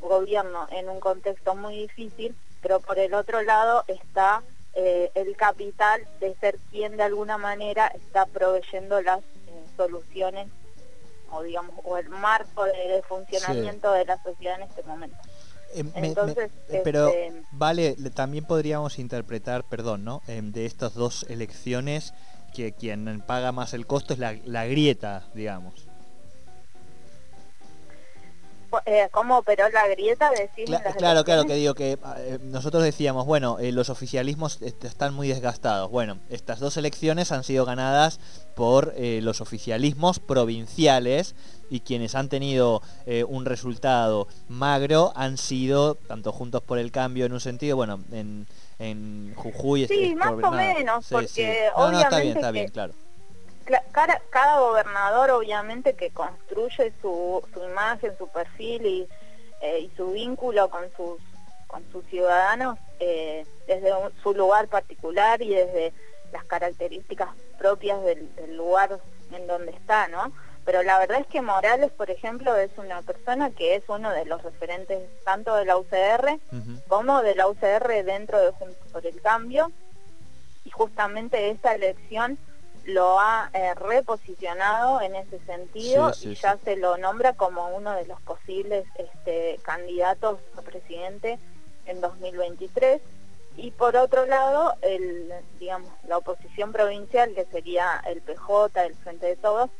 gobierno 0.00 0.66
en 0.70 0.88
un 0.88 1.00
contexto 1.00 1.54
muy 1.54 1.76
difícil, 1.76 2.34
pero 2.60 2.80
por 2.80 2.98
el 2.98 3.14
otro 3.14 3.42
lado 3.42 3.84
está 3.88 4.42
eh, 4.74 5.10
el 5.14 5.36
capital 5.36 6.06
de 6.20 6.34
ser 6.36 6.58
quien 6.70 6.96
de 6.96 7.02
alguna 7.02 7.38
manera 7.38 7.88
está 7.88 8.26
proveyendo 8.26 9.00
las 9.02 9.20
eh, 9.20 9.64
soluciones 9.76 10.48
o 11.32 11.42
digamos 11.42 11.74
o 11.84 11.96
el 11.96 12.08
marco 12.08 12.64
de, 12.64 13.02
funcionamiento 13.08 13.92
de 13.92 14.04
la 14.04 14.22
sociedad 14.22 14.60
en 14.60 14.68
este 14.68 14.82
momento. 14.82 15.16
Eh, 15.74 15.84
eh, 15.94 16.80
pero 16.82 17.08
este, 17.08 17.42
vale, 17.52 17.94
también 18.14 18.44
podríamos 18.44 18.98
interpretar, 18.98 19.64
perdón, 19.64 20.04
¿no? 20.04 20.22
Em, 20.26 20.52
de 20.52 20.66
estas 20.66 20.94
dos 20.94 21.24
elecciones 21.28 22.12
que 22.54 22.72
quien 22.72 23.22
paga 23.24 23.52
más 23.52 23.74
el 23.74 23.86
costo 23.86 24.12
es 24.14 24.18
la, 24.18 24.36
la 24.44 24.66
grieta, 24.66 25.28
digamos. 25.34 25.86
Eh, 28.86 29.08
¿Cómo 29.10 29.38
operó 29.38 29.68
la 29.70 29.88
grieta? 29.88 30.30
claro, 30.96 31.24
claro, 31.24 31.44
que 31.44 31.54
digo 31.54 31.74
que 31.74 31.92
eh, 32.18 32.38
nosotros 32.42 32.82
decíamos, 32.82 33.26
bueno, 33.26 33.58
eh, 33.58 33.72
los 33.72 33.90
oficialismos 33.90 34.60
están 34.62 35.14
muy 35.14 35.28
desgastados. 35.28 35.90
Bueno, 35.90 36.18
estas 36.28 36.60
dos 36.60 36.76
elecciones 36.76 37.32
han 37.32 37.44
sido 37.44 37.64
ganadas 37.64 38.20
por 38.54 38.94
los 38.98 39.40
oficialismos 39.40 40.18
provinciales 40.18 41.34
y 41.70 41.80
quienes 41.80 42.14
han 42.14 42.28
tenido 42.28 42.82
un 43.26 43.46
resultado 43.46 44.28
magro 44.48 45.12
han 45.16 45.38
sido, 45.38 45.94
tanto 45.94 46.30
Juntos 46.30 46.62
por 46.62 46.78
el 46.78 46.92
Cambio 46.92 47.24
en 47.24 47.32
un 47.32 47.40
sentido, 47.40 47.76
bueno, 47.76 48.04
en, 48.12 48.46
en 48.78 49.32
Jujuy... 49.34 49.86
Sí, 49.86 50.14
más 50.14 50.32
o 50.32 50.50
menos, 50.50 51.06
porque 51.08 51.68
obviamente... 51.74 52.04
está 52.04 52.20
bien, 52.20 52.36
está 52.36 52.50
bien, 52.50 52.68
claro 52.68 52.92
cada, 53.92 54.58
gobernador 54.58 55.30
obviamente 55.30 55.94
que 55.94 56.10
construye 56.10 56.92
su, 57.00 57.42
imagen, 57.70 58.16
su 58.18 58.28
perfil 58.28 59.08
eh, 59.60 59.80
y, 59.80 59.90
su 59.96 60.12
vínculo 60.12 60.68
con 60.70 60.84
sus, 60.96 61.20
con 61.66 61.82
sus 61.92 62.04
ciudadanos 62.06 62.78
eh, 62.98 63.46
desde 63.66 63.92
su 64.22 64.34
lugar 64.34 64.68
particular 64.68 65.40
y 65.42 65.50
desde 65.50 65.92
las 66.32 66.44
características 66.44 67.28
propias 67.58 68.02
del, 68.04 68.28
lugar 68.56 68.98
en 69.32 69.46
donde 69.46 69.72
está, 69.72 70.08
¿no? 70.08 70.32
Pero 70.64 70.82
la 70.82 70.98
verdad 70.98 71.20
es 71.20 71.26
que 71.26 71.40
Morales, 71.40 71.90
por 71.90 72.10
ejemplo, 72.10 72.56
es 72.56 72.70
una 72.76 73.02
persona 73.02 73.50
que 73.50 73.74
es 73.74 73.84
uno 73.88 74.10
de 74.10 74.24
los 74.26 74.42
referentes 74.42 75.00
tanto 75.24 75.56
de 75.56 75.64
la 75.64 75.76
UCR 75.78 76.38
como 76.86 77.22
de 77.22 77.34
la 77.34 77.48
UCR 77.48 78.04
dentro 78.04 78.38
de 78.38 78.50
Juntos 78.52 78.86
por 78.92 79.06
el 79.06 79.20
Cambio. 79.22 79.72
Y 80.64 80.70
justamente 80.70 81.50
esta 81.50 81.74
elección 81.74 82.38
lo 82.92 83.18
ha 83.18 83.50
eh, 83.52 83.74
reposicionado 83.74 85.00
en 85.00 85.14
ese 85.14 85.38
sentido 85.40 86.12
y 86.22 86.34
ya 86.34 86.56
se 86.64 86.76
lo 86.76 86.96
nombra 86.96 87.32
como 87.34 87.68
uno 87.68 87.92
de 87.92 88.06
los 88.06 88.20
posibles 88.20 88.86
este, 88.96 89.58
candidatos 89.62 90.38
a 90.56 90.62
presidente 90.62 91.38
en 91.86 92.00
2023 92.00 93.00
y 93.56 93.70
por 93.72 93.96
otro 93.96 94.26
lado 94.26 94.74
el 94.82 95.32
digamos 95.58 95.90
la 96.06 96.18
oposición 96.18 96.72
provincial 96.72 97.34
que 97.34 97.44
sería 97.46 98.02
el 98.06 98.20
PJ 98.22 98.84
el 98.84 98.94
Frente 98.96 99.26
de 99.26 99.36
Todos 99.36 99.70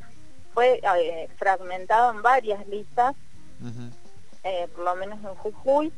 fue 0.53 0.81
eh, 0.97 1.29
fragmentado 1.37 2.11
en 2.11 2.21
varias 2.21 2.67
listas 2.67 3.15
eh, 4.43 4.67
por 4.75 4.85
lo 4.85 4.95
menos 4.95 5.19
en 5.19 5.35
Jujuy 5.35 5.93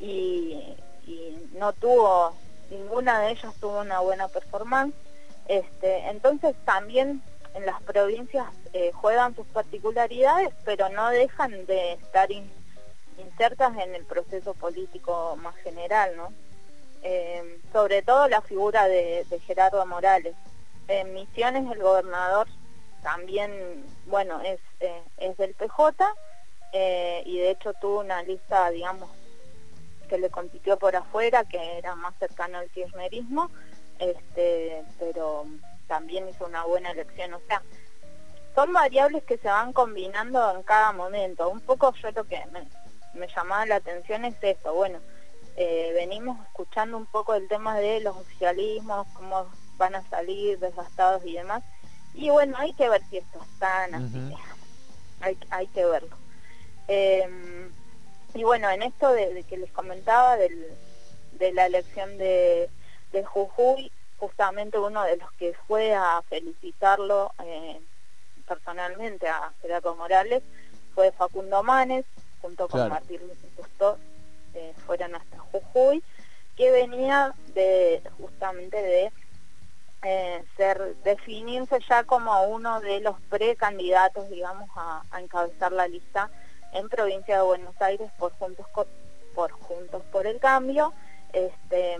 y, 0.00 0.76
y 1.06 1.48
no 1.58 1.72
tuvo 1.72 2.34
ninguna 2.70 3.20
de 3.20 3.30
ellas 3.32 3.54
tuvo 3.60 3.80
una 3.80 4.00
buena 4.00 4.28
performance 4.28 4.94
este, 5.46 6.08
entonces 6.08 6.54
también 6.64 7.22
en 7.54 7.66
las 7.66 7.80
provincias 7.82 8.46
eh, 8.72 8.90
juegan 8.92 9.34
sus 9.34 9.46
particularidades, 9.46 10.52
pero 10.64 10.88
no 10.88 11.08
dejan 11.10 11.66
de 11.66 11.92
estar 11.92 12.28
insertas 13.18 13.76
en 13.78 13.94
el 13.94 14.04
proceso 14.04 14.54
político 14.54 15.36
más 15.36 15.54
general, 15.56 16.16
¿no? 16.16 16.32
Eh, 17.02 17.60
sobre 17.72 18.02
todo 18.02 18.28
la 18.28 18.40
figura 18.40 18.88
de, 18.88 19.24
Gerardo 19.46 19.84
Morales. 19.86 20.34
En 20.88 21.14
Misiones 21.14 21.70
el 21.70 21.82
gobernador 21.82 22.46
también, 23.02 23.84
bueno, 24.06 24.40
es, 24.40 24.60
eh, 24.80 25.02
es 25.18 25.36
del 25.36 25.54
PJ 25.54 25.94
y 27.24 27.38
de 27.38 27.50
hecho 27.50 27.72
tuvo 27.74 28.00
una 28.00 28.22
lista, 28.24 28.68
digamos, 28.70 29.08
que 30.08 30.18
le 30.18 30.28
compitió 30.28 30.76
por 30.76 30.96
afuera, 30.96 31.44
que 31.44 31.78
era 31.78 31.94
más 31.94 32.14
cercano 32.18 32.58
al 32.58 32.68
kirchnerismo, 32.70 33.50
este, 33.98 34.82
pero 34.98 35.46
también 35.86 36.28
hizo 36.28 36.46
una 36.46 36.64
buena 36.64 36.90
elección. 36.90 37.34
O 37.34 37.40
sea, 37.46 37.62
son 38.54 38.72
variables 38.72 39.24
que 39.24 39.38
se 39.38 39.48
van 39.48 39.72
combinando 39.72 40.54
en 40.54 40.62
cada 40.62 40.92
momento. 40.92 41.48
Un 41.48 41.60
poco 41.60 41.92
yo 41.94 42.10
lo 42.12 42.24
que 42.24 42.44
me, 42.52 42.66
me 43.14 43.28
llamaba 43.28 43.66
la 43.66 43.76
atención 43.76 44.24
es 44.24 44.34
eso. 44.42 44.74
Bueno, 44.74 45.00
eh, 45.56 45.92
venimos 45.94 46.38
escuchando 46.46 46.96
un 46.96 47.06
poco 47.06 47.34
el 47.34 47.48
tema 47.48 47.78
de 47.78 48.00
los 48.00 48.16
oficialismos, 48.16 49.06
cómo 49.14 49.46
van 49.76 49.94
a 49.94 50.08
salir 50.08 50.58
desgastados 50.58 51.24
y 51.24 51.34
demás. 51.34 51.62
Y 52.14 52.30
bueno, 52.30 52.56
hay 52.58 52.72
que 52.74 52.88
ver 52.88 53.02
si 53.10 53.18
esto 53.18 53.40
están 53.52 53.94
así. 53.94 54.34
hay, 55.20 55.38
hay 55.50 55.66
que 55.68 55.84
verlo. 55.84 56.16
Em, 56.86 57.72
y 58.34 58.44
bueno, 58.44 58.70
en 58.70 58.82
esto 58.82 59.10
de, 59.12 59.44
que 59.48 59.56
les 59.56 59.70
comentaba 59.72 60.36
del, 60.36 60.66
de 61.32 61.52
la 61.52 61.66
elección 61.66 62.18
de, 62.18 62.68
de 63.14 63.24
Jujuy, 63.24 63.90
justamente 64.18 64.78
uno 64.78 65.02
de 65.04 65.16
los 65.16 65.32
que 65.34 65.54
fue 65.66 65.94
a 65.94 66.20
felicitarlo, 66.28 67.32
eh, 67.44 67.80
personalmente 68.46 69.28
a 69.28 69.52
Gerardo 69.62 69.94
Morales 69.94 70.42
fue 70.94 71.12
Facundo 71.12 71.62
Manes, 71.62 72.04
junto 72.42 72.68
con 72.68 72.88
Martín 72.88 73.20
Justo, 73.56 73.98
eh, 74.52 74.74
fueron 74.84 75.14
hasta 75.14 75.38
Jujuy, 75.38 76.02
que 76.56 76.70
venía 76.70 77.32
de 77.54 78.02
justamente 78.18 78.76
de 78.82 79.12
eh, 80.02 80.44
ser 80.56 80.96
definirse 81.04 81.78
ya 81.88 82.04
como 82.04 82.42
uno 82.44 82.80
de 82.80 83.00
los 83.00 83.18
precandidatos, 83.30 84.28
digamos, 84.28 84.68
a, 84.76 85.02
encabezar 85.18 85.72
la 85.72 85.88
lista 85.88 86.30
en 86.72 86.88
provincia 86.88 87.36
de 87.36 87.42
Buenos 87.42 87.80
Aires 87.80 88.10
por 88.18 88.32
Juntos 88.32 88.66
por 89.34 89.50
Juntos 89.52 90.02
por 90.12 90.26
el 90.26 90.38
Cambio, 90.38 90.92
este, 91.32 91.98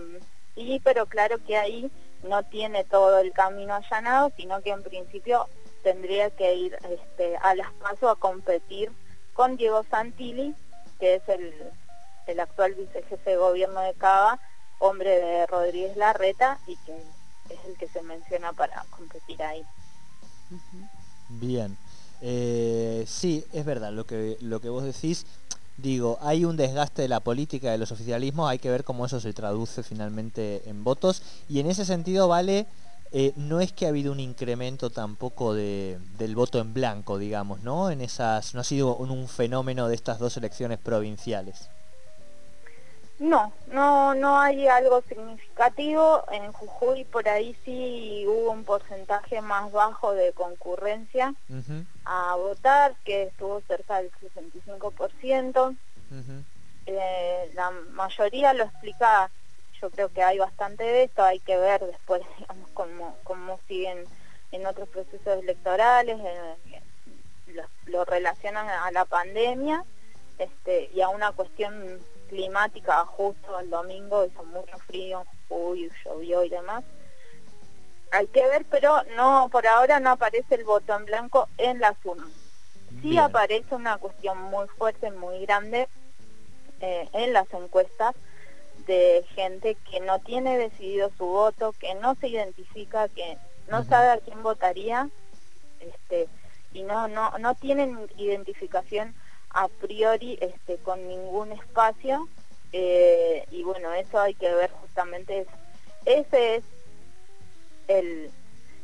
y 0.55 0.79
pero 0.79 1.05
claro 1.05 1.43
que 1.45 1.57
ahí 1.57 1.91
no 2.23 2.43
tiene 2.43 2.83
todo 2.83 3.19
el 3.19 3.31
camino 3.33 3.75
allanado, 3.75 4.31
sino 4.37 4.61
que 4.61 4.71
en 4.71 4.83
principio 4.83 5.47
tendría 5.83 6.29
que 6.31 6.55
ir 6.55 6.77
este, 6.89 7.37
a 7.37 7.53
las 7.55 7.71
pasos 7.73 8.11
a 8.11 8.15
competir 8.15 8.91
con 9.33 9.57
Diego 9.57 9.83
Santilli, 9.89 10.55
que 10.99 11.15
es 11.15 11.29
el, 11.29 11.53
el 12.27 12.39
actual 12.39 12.73
vicejefe 12.73 13.31
de 13.31 13.37
gobierno 13.37 13.81
de 13.81 13.93
Cava, 13.93 14.39
hombre 14.79 15.09
de 15.09 15.45
Rodríguez 15.45 15.95
Larreta, 15.97 16.57
y 16.67 16.75
que 16.77 16.95
es 17.49 17.59
el 17.67 17.77
que 17.77 17.87
se 17.87 18.01
menciona 18.01 18.53
para 18.53 18.83
competir 18.89 19.41
ahí. 19.43 19.63
Bien. 21.29 21.77
Eh, 22.21 23.03
sí, 23.07 23.45
es 23.53 23.65
verdad 23.65 23.91
lo 23.91 24.05
que, 24.05 24.37
lo 24.41 24.59
que 24.61 24.69
vos 24.69 24.83
decís. 24.83 25.25
Digo, 25.77 26.17
hay 26.21 26.45
un 26.45 26.55
desgaste 26.55 27.01
de 27.01 27.07
la 27.09 27.19
política 27.19 27.71
de 27.71 27.77
los 27.77 27.91
oficialismos, 27.91 28.49
hay 28.49 28.59
que 28.59 28.69
ver 28.69 28.83
cómo 28.83 29.05
eso 29.05 29.19
se 29.19 29.33
traduce 29.33 29.83
finalmente 29.83 30.67
en 30.69 30.83
votos. 30.83 31.21
Y 31.49 31.59
en 31.59 31.67
ese 31.67 31.85
sentido, 31.85 32.27
vale, 32.27 32.65
eh, 33.11 33.33
no 33.35 33.59
es 33.61 33.71
que 33.73 33.85
ha 33.85 33.89
habido 33.89 34.11
un 34.11 34.19
incremento 34.19 34.89
tampoco 34.89 35.53
de, 35.53 35.99
del 36.17 36.35
voto 36.35 36.59
en 36.59 36.73
blanco, 36.73 37.17
digamos, 37.17 37.61
¿no? 37.61 37.91
En 37.91 38.01
esas, 38.01 38.53
no 38.53 38.61
ha 38.61 38.63
sido 38.63 38.95
un 38.95 39.27
fenómeno 39.27 39.87
de 39.87 39.95
estas 39.95 40.19
dos 40.19 40.37
elecciones 40.37 40.79
provinciales. 40.79 41.69
No, 43.17 43.53
no, 43.67 44.13
no 44.13 44.39
hay 44.39 44.67
algo 44.67 45.01
significativo. 45.03 46.25
En 46.31 46.51
Jujuy 46.51 47.05
por 47.05 47.27
ahí 47.29 47.55
sí 47.63 48.25
hubo 48.27 48.51
un 48.51 48.65
porcentaje 48.65 49.41
más 49.41 49.71
bajo 49.71 50.13
de 50.13 50.33
concurrencia 50.33 51.33
a 52.03 52.35
votar, 52.35 52.93
que 53.05 53.23
estuvo 53.23 53.61
cerca 53.61 54.01
del 54.01 54.11
65%. 54.11 55.77
Eh, 56.87 57.51
la 57.55 57.71
mayoría 57.91 58.53
lo 58.53 58.65
explica, 58.65 59.31
yo 59.81 59.89
creo 59.89 60.09
que 60.09 60.21
hay 60.21 60.37
bastante 60.37 60.83
de 60.83 61.03
esto, 61.03 61.23
hay 61.23 61.39
que 61.39 61.57
ver 61.57 61.83
después, 61.85 62.21
digamos, 62.37 62.69
cómo, 62.73 63.17
cómo 63.23 63.59
siguen 63.67 64.03
en 64.51 64.65
otros 64.67 64.89
procesos 64.89 65.41
electorales, 65.41 66.19
eh, 66.19 66.81
lo, 67.47 67.63
lo 67.85 68.05
relacionan 68.05 68.67
a 68.67 68.91
la 68.91 69.05
pandemia 69.05 69.83
este, 70.37 70.91
y 70.93 71.01
a 71.01 71.09
una 71.09 71.31
cuestión 71.31 71.99
climática 72.29 73.05
justo 73.05 73.59
el 73.59 73.69
domingo, 73.69 74.25
hizo 74.25 74.43
mucho 74.43 74.77
frío, 74.79 75.25
uy, 75.49 75.91
llovió 76.03 76.43
y 76.43 76.49
demás. 76.49 76.83
Hay 78.11 78.27
que 78.27 78.45
ver, 78.47 78.65
pero 78.69 79.03
no 79.15 79.49
por 79.51 79.67
ahora 79.67 79.99
no 79.99 80.11
aparece 80.11 80.55
el 80.55 80.63
voto 80.63 80.95
en 80.95 81.05
blanco 81.05 81.49
en 81.57 81.79
la 81.79 81.95
zona. 82.03 82.27
Sí 83.01 83.17
aparece 83.17 83.75
una 83.75 83.97
cuestión 83.97 84.41
muy 84.43 84.67
fuerte, 84.67 85.11
muy 85.11 85.45
grande 85.45 85.87
eh, 86.81 87.09
en 87.13 87.33
las 87.33 87.51
encuestas 87.53 88.15
de 88.87 89.25
gente 89.35 89.75
que 89.89 89.99
no 89.99 90.19
tiene 90.19 90.57
decidido 90.57 91.11
su 91.17 91.25
voto, 91.25 91.73
que 91.73 91.95
no 91.95 92.15
se 92.15 92.29
identifica, 92.29 93.09
que 93.09 93.37
no 93.69 93.83
sabe 93.83 94.09
a 94.09 94.17
quién 94.19 94.43
votaría, 94.43 95.09
este, 95.79 96.27
y 96.73 96.83
no, 96.83 97.07
no, 97.07 97.37
no 97.39 97.55
tienen 97.55 98.09
identificación 98.17 99.15
a 99.55 99.69
priori 99.69 100.37
este, 100.41 100.77
con 100.77 101.07
ningún 101.07 101.53
espacio 101.53 102.27
eh, 102.73 103.45
y 103.51 103.63
bueno, 103.63 103.93
eso 103.93 104.19
hay 104.19 104.33
que 104.33 104.53
ver 104.53 104.69
justamente, 104.69 105.47
ese 106.03 106.55
es 106.55 106.63
el, 107.87 108.29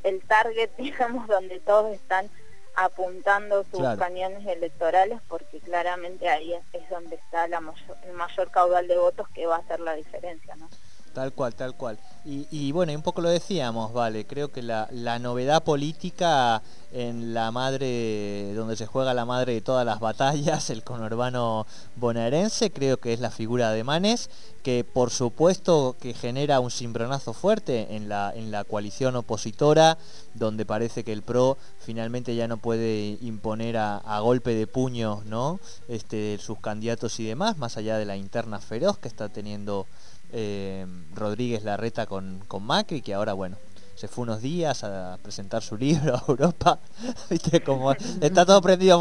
el 0.04 0.22
target, 0.22 0.70
digamos, 0.78 1.28
donde 1.28 1.60
todos 1.60 1.94
están 1.94 2.30
apuntando 2.74 3.66
sus 3.66 3.82
cañones 3.98 4.48
electorales 4.48 5.20
porque 5.28 5.60
claramente 5.60 6.30
ahí 6.30 6.54
es 6.72 6.90
donde 6.90 7.18
está 7.18 7.50
la 7.50 7.60
mayor, 7.60 7.98
el 8.06 8.14
mayor 8.14 8.50
caudal 8.50 8.88
de 8.88 8.98
votos 8.98 9.28
que 9.36 9.46
va 9.46 9.58
a 9.58 9.60
hacer 9.60 9.82
la 9.82 9.96
diferencia, 9.96 10.56
¿no? 10.56 10.70
Tal 11.14 11.34
cual, 11.34 11.54
tal 11.56 11.76
cual. 11.76 11.98
Y, 12.24 12.72
bueno, 12.72 12.94
un 12.94 13.02
poco 13.02 13.22
lo 13.22 13.30
decíamos, 13.30 13.94
vale, 13.94 14.26
creo 14.26 14.52
que 14.52 14.62
la, 14.62 14.88
novedad 15.20 15.64
política 15.64 16.62
en 16.94 17.34
la 17.34 17.52
madre, 17.52 18.54
donde 18.54 18.76
se 18.76 18.86
juega 18.86 19.14
la 19.14 19.26
madre 19.26 19.54
de 19.54 19.62
todas 19.62 19.86
las 19.86 20.00
batallas, 20.00 20.70
el 20.70 20.84
conurbano 20.84 21.66
bonaerense, 21.96 22.72
creo 22.72 22.98
que 22.98 23.14
es 23.14 23.20
la 23.20 23.32
figura 23.32 23.72
de 23.72 23.84
Manes, 23.84 24.30
que 24.62 24.84
por 24.84 25.10
supuesto 25.10 25.96
que 26.00 26.14
genera 26.14 26.60
un 26.60 26.70
cimbronazo 26.70 27.34
fuerte 27.34 27.96
en 27.96 28.08
la, 28.08 28.32
en 28.36 28.52
la 28.52 28.64
coalición 28.66 29.16
opositora, 29.16 29.98
donde 30.36 30.66
parece 30.66 31.04
que 31.04 31.14
el 31.14 31.24
PRO 31.24 31.58
finalmente 31.80 32.36
ya 32.36 32.48
no 32.48 32.58
puede 32.58 33.18
imponer 33.22 33.78
a, 33.78 33.98
a 33.98 34.20
golpe 34.20 34.54
de 34.54 34.68
puño 34.68 35.24
¿no? 35.26 35.60
este, 35.88 36.38
sus 36.38 36.60
candidatos 36.60 37.20
y 37.20 37.26
demás, 37.26 37.58
más 37.58 37.78
allá 37.78 37.98
de 37.98 38.06
la 38.06 38.16
interna 38.16 38.60
feroz 38.60 39.00
que 39.00 39.08
está 39.08 39.30
teniendo 39.30 39.88
eh, 40.32 40.86
Rodríguez 41.14 41.64
Larreta 41.64 42.06
con, 42.06 42.44
con 42.48 42.64
Macri, 42.64 43.02
que 43.02 43.14
ahora, 43.14 43.34
bueno, 43.34 43.58
se 43.96 44.08
fue 44.08 44.24
unos 44.24 44.42
días 44.42 44.84
a 44.84 45.20
presentar 45.22 45.62
su 45.62 45.78
libro 45.86 46.16
a 46.16 46.24
Europa. 46.28 46.80
¿Viste? 47.30 47.62
Como 47.62 47.92
está 47.94 48.46
todo 48.46 48.62
prendido 48.62 49.00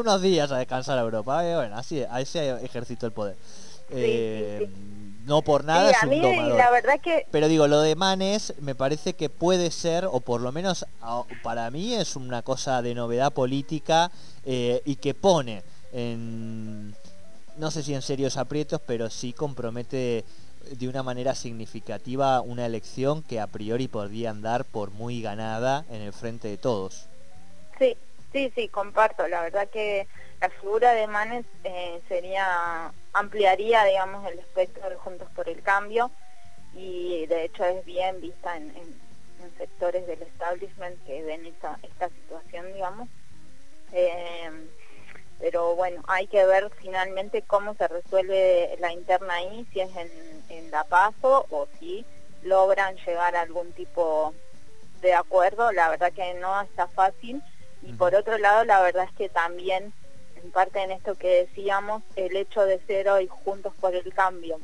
unos 0.00 0.20
días 0.20 0.50
a 0.50 0.58
descansar 0.58 0.98
a 0.98 1.02
Europa. 1.02 1.42
bueno, 1.42 1.76
así, 1.76 2.02
así 2.02 2.38
ejercito 2.38 3.06
el 3.06 3.12
poder. 3.12 3.36
Eh, 3.90 4.68
no 5.26 5.42
por 5.42 5.64
nada 5.64 5.90
es 5.90 6.02
un 6.02 6.56
La 6.56 6.70
verdad 6.70 6.98
que... 7.00 7.26
Pero 7.30 7.46
digo, 7.46 7.68
lo 7.68 7.80
de 7.80 7.94
Manes 7.94 8.54
me 8.60 8.74
parece 8.74 9.12
que 9.12 9.28
puede 9.28 9.70
ser, 9.70 10.06
o 10.10 10.20
por 10.20 10.40
lo 10.40 10.50
menos 10.50 10.86
para 11.42 11.70
mí 11.70 11.94
es 11.94 12.16
una 12.16 12.42
cosa 12.42 12.82
de 12.82 12.94
novedad 12.94 13.32
política 13.32 14.10
eh, 14.44 14.82
y 14.84 14.96
que 14.96 15.14
pone 15.14 15.62
en, 15.92 16.96
no 17.58 17.70
sé 17.70 17.82
si 17.82 17.94
en 17.94 18.02
serios 18.02 18.36
aprietos, 18.36 18.80
pero 18.84 19.10
sí 19.10 19.32
compromete 19.32 20.24
de 20.70 20.88
una 20.88 21.02
manera 21.02 21.34
significativa 21.34 22.40
una 22.40 22.66
elección 22.66 23.22
que 23.22 23.40
a 23.40 23.46
priori 23.46 23.88
podría 23.88 24.30
andar 24.30 24.64
por 24.64 24.90
muy 24.90 25.22
ganada 25.22 25.84
en 25.90 26.02
el 26.02 26.12
frente 26.12 26.48
de 26.48 26.58
todos. 26.58 27.08
Sí, 27.78 27.96
sí, 28.32 28.52
sí, 28.54 28.68
comparto. 28.68 29.26
La 29.28 29.42
verdad 29.42 29.68
que 29.68 30.06
la 30.40 30.50
figura 30.50 30.92
de 30.92 31.06
Manes 31.06 31.46
eh, 31.64 32.00
sería 32.08 32.92
ampliaría, 33.12 33.84
digamos, 33.84 34.30
el 34.30 34.38
espectro 34.38 34.88
de 34.88 34.96
Juntos 34.96 35.28
por 35.34 35.48
el 35.48 35.62
Cambio 35.62 36.10
y 36.74 37.26
de 37.26 37.44
hecho 37.44 37.64
es 37.64 37.84
bien 37.84 38.20
vista 38.20 38.56
en, 38.56 38.72
sectores 39.58 40.06
del 40.06 40.22
establishment 40.22 41.04
que 41.04 41.22
ven 41.24 41.44
esta, 41.46 41.78
esta 41.82 42.08
situación, 42.08 42.72
digamos. 42.72 43.08
Eh, 43.92 44.50
pero 45.42 45.74
bueno, 45.74 46.00
hay 46.06 46.28
que 46.28 46.46
ver 46.46 46.70
finalmente 46.80 47.42
cómo 47.42 47.74
se 47.74 47.88
resuelve 47.88 48.76
la 48.78 48.92
interna 48.92 49.34
ahí, 49.34 49.66
si 49.72 49.80
es 49.80 49.90
en, 49.96 50.70
La 50.70 50.84
Paso 50.84 51.46
o 51.50 51.66
si 51.78 52.06
logran 52.42 52.94
llegar 53.04 53.34
a 53.34 53.40
algún 53.40 53.72
tipo 53.72 54.32
de 55.00 55.12
acuerdo, 55.14 55.72
la 55.72 55.90
verdad 55.90 56.12
que 56.12 56.34
no 56.34 56.60
está 56.62 56.86
fácil. 56.86 57.42
Y 57.82 57.92
por 57.92 58.14
otro 58.14 58.38
lado, 58.38 58.64
la 58.64 58.80
verdad 58.80 59.04
es 59.04 59.16
que 59.16 59.28
también, 59.28 59.92
en 60.36 60.52
parte 60.52 60.80
en 60.80 60.92
esto 60.92 61.16
que 61.16 61.44
decíamos, 61.46 62.04
el 62.14 62.36
hecho 62.36 62.64
de 62.64 62.78
ser 62.86 63.08
hoy 63.08 63.26
juntos 63.26 63.74
por 63.80 63.96
el 63.96 64.14
cambio, 64.14 64.60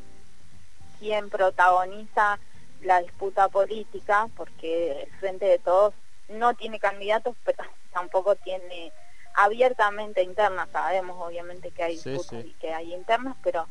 quien 1.00 1.28
protagoniza 1.28 2.38
la 2.82 3.02
disputa 3.02 3.48
política, 3.48 4.28
porque 4.36 5.02
el 5.02 5.10
Frente 5.18 5.46
de 5.46 5.58
Todos 5.58 5.92
no 6.28 6.54
tiene 6.54 6.78
candidatos, 6.78 7.34
pero 7.44 7.64
tampoco 7.92 8.36
tiene 8.36 8.92
abiertamente 9.38 10.22
internas, 10.22 10.68
sabemos 10.72 11.16
obviamente 11.20 11.70
que 11.70 11.84
hay 11.84 12.00
y 12.04 12.52
que 12.54 12.74
hay 12.74 12.92
internas, 12.92 13.36
pero 13.44 13.68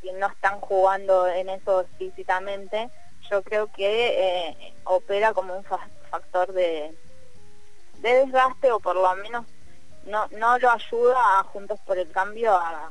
si 0.00 0.10
no 0.12 0.28
están 0.28 0.60
jugando 0.60 1.28
en 1.28 1.50
eso 1.50 1.82
explícitamente, 1.82 2.90
yo 3.30 3.42
creo 3.42 3.70
que 3.70 4.48
eh, 4.48 4.74
opera 4.84 5.34
como 5.34 5.54
un 5.54 5.64
factor 6.10 6.54
de, 6.54 6.96
de 7.98 8.14
desgaste 8.14 8.72
o 8.72 8.80
por 8.80 8.96
lo 8.96 9.14
menos 9.16 9.44
no, 10.06 10.26
no 10.28 10.58
lo 10.58 10.70
ayuda 10.70 11.38
a 11.38 11.42
Juntos 11.44 11.78
por 11.84 11.98
el 11.98 12.10
Cambio 12.10 12.54
a, 12.56 12.90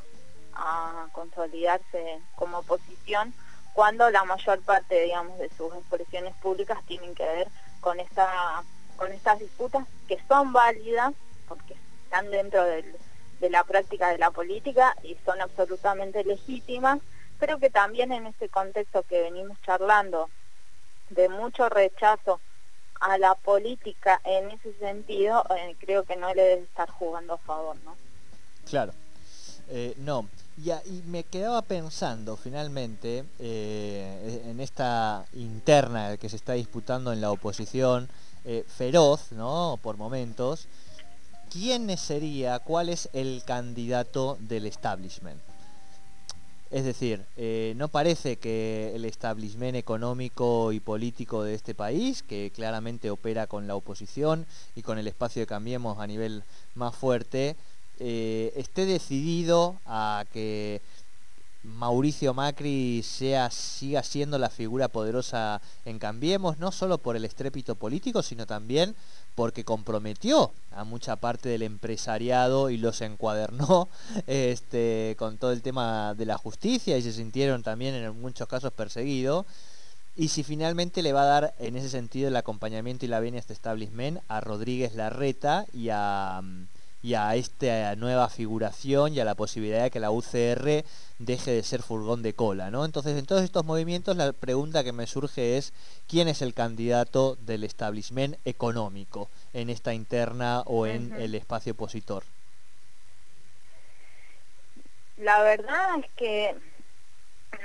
a 0.54 1.08
consolidarse 1.12 2.22
como 2.36 2.60
oposición 2.60 3.34
cuando 3.74 4.08
la 4.12 4.24
mayor 4.24 4.62
parte, 4.62 5.02
digamos, 5.02 5.40
de 5.40 5.50
sus 5.58 5.74
expresiones 5.74 6.36
públicas 6.36 6.78
tienen 6.86 7.16
que 7.16 7.26
ver 7.26 7.48
con 7.82 8.00
esta 8.00 8.64
con 8.98 9.12
estas 9.14 9.40
disputas 9.40 9.88
que 10.08 10.22
son 10.28 10.54
válidas 10.54 11.14
porque 11.48 11.76
están 12.10 12.32
dentro 12.32 12.64
de 12.64 13.50
la 13.52 13.64
práctica 13.64 14.10
de 14.10 14.18
la 14.18 14.32
política 14.32 14.96
y 15.04 15.16
son 15.26 15.40
absolutamente 15.42 16.24
legítimas, 16.24 17.00
pero 17.40 17.60
que 17.60 17.70
también 17.70 18.12
en 18.12 18.26
este 18.26 18.50
contexto 18.50 19.04
que 19.04 19.22
venimos 19.22 19.62
charlando 19.62 20.28
de 21.12 21.30
mucho 21.30 21.70
rechazo 21.70 22.40
a 23.00 23.20
la 23.20 23.36
política 23.36 24.20
en 24.26 24.50
ese 24.50 24.74
sentido, 24.80 25.46
eh, 25.56 25.76
creo 25.80 26.04
que 26.04 26.16
no 26.16 26.34
le 26.34 26.42
debe 26.42 26.64
estar 26.64 26.90
jugando 26.90 27.36
a 27.36 27.38
favor, 27.38 27.78
¿no? 27.86 27.96
Claro. 28.68 28.92
Eh, 29.70 29.94
no, 29.98 30.28
y, 30.58 30.72
y, 30.72 31.04
me 31.06 31.24
quedaba 31.24 31.62
pensando 31.62 32.36
finalmente 32.38 33.24
eh, 33.38 34.42
en 34.46 34.60
esta 34.60 35.26
interna 35.34 36.18
que 36.18 36.28
se 36.28 36.38
está 36.38 36.54
disputando 36.54 37.14
en 37.14 37.22
la 37.22 37.30
oposición, 37.30 38.10
feroz, 38.68 39.32
¿no? 39.34 39.78
Por 39.84 39.98
momentos, 39.98 40.68
¿quién 41.52 41.96
sería, 41.98 42.60
cuál 42.60 42.90
es 42.90 43.10
el 43.14 43.44
candidato 43.46 44.38
del 44.42 44.66
establishment? 44.66 45.42
Es 46.72 46.86
decir, 46.86 47.26
eh, 47.36 47.74
no 47.78 47.88
parece 47.88 48.38
que 48.38 48.92
el 48.96 49.04
establishment 49.06 49.76
económico 49.76 50.72
y 50.72 50.80
político 50.80 51.44
de 51.44 51.56
este 51.56 51.74
país, 51.74 52.22
que 52.22 52.52
claramente 52.54 53.10
opera 53.10 53.48
con 53.48 53.66
la 53.66 53.76
oposición 53.76 54.46
y 54.76 54.84
con 54.84 55.00
el 55.00 55.08
espacio 55.08 55.42
de 55.42 55.48
Cambiemos 55.48 55.98
a 55.98 56.06
nivel 56.06 56.44
más 56.76 56.96
fuerte, 56.96 57.56
eh, 57.98 58.54
esté 58.56 58.86
decidido 58.86 59.80
a 59.86 60.26
que 60.32 60.82
Mauricio 61.64 62.34
Macri 62.34 63.04
sea, 63.04 63.52
siga 63.52 64.02
siendo 64.02 64.38
la 64.38 64.50
figura 64.50 64.88
poderosa 64.88 65.62
en 65.86 66.00
Cambiemos, 66.00 66.58
no 66.58 66.72
solo 66.72 66.98
por 66.98 67.18
el 67.18 67.26
estrépito 67.26 67.76
político, 67.76 68.24
sino 68.24 68.46
también 68.46 68.96
porque 69.36 69.66
comprometió 69.66 70.52
a 70.72 70.84
mucha 70.84 71.18
parte 71.18 71.50
del 71.50 71.64
empresariado 71.64 72.70
y 72.70 72.78
los 72.78 73.02
encuadernó 73.02 73.90
este, 74.28 75.16
con 75.20 75.38
todo 75.38 75.52
el 75.52 75.62
tema 75.62 76.14
de 76.14 76.26
la 76.26 76.38
justicia 76.38 76.98
y 76.98 77.02
se 77.02 77.12
sintieron 77.14 77.62
también 77.62 77.94
en 77.96 78.22
muchos 78.22 78.48
casos 78.48 78.72
perseguidos. 78.72 79.46
Y 80.16 80.30
si 80.30 80.44
finalmente 80.44 81.02
le 81.02 81.14
va 81.14 81.22
a 81.22 81.42
dar 81.42 81.56
en 81.60 81.78
ese 81.78 81.90
sentido 81.90 82.28
el 82.28 82.36
acompañamiento 82.36 83.06
y 83.06 83.10
la 83.10 83.22
venia 83.22 83.38
a 83.38 83.42
este 83.42 83.54
establishment 83.54 84.20
a 84.28 84.42
Rodríguez 84.42 84.96
Larreta 84.96 85.66
y 85.74 85.90
a, 85.90 86.42
y 87.02 87.14
a 87.14 87.36
esta 87.36 87.96
nueva 87.96 88.30
figuración 88.30 89.14
y 89.14 89.20
a 89.20 89.26
la 89.26 89.36
posibilidad 89.36 89.84
de 89.84 89.92
que 89.92 90.00
la 90.00 90.12
UCR 90.12 90.84
deje 91.18 91.52
de 91.52 91.64
ser 91.64 91.82
furgón 91.82 92.22
de 92.22 92.34
cola, 92.34 92.72
¿no? 92.72 92.84
Entonces, 92.86 93.18
en 93.18 93.26
todos 93.26 93.44
estos 93.44 93.66
movimientos 93.66 94.18
la 94.18 94.34
pregunta 94.34 94.84
que 94.84 94.92
me 94.92 95.08
surge 95.08 95.58
es 95.58 95.74
quién 96.08 96.28
es 96.28 96.42
el 96.42 96.54
candidato 96.54 97.36
del 97.36 97.64
establishment 97.64 98.36
económico 98.46 99.30
en 99.54 99.70
esta 99.70 99.94
interna 99.94 100.62
o 100.66 100.86
en 100.88 101.14
el 101.14 101.36
espacio 101.36 101.74
opositor. 101.74 102.24
La 105.18 105.42
verdad 105.42 106.00
es 106.00 106.12
que 106.14 106.56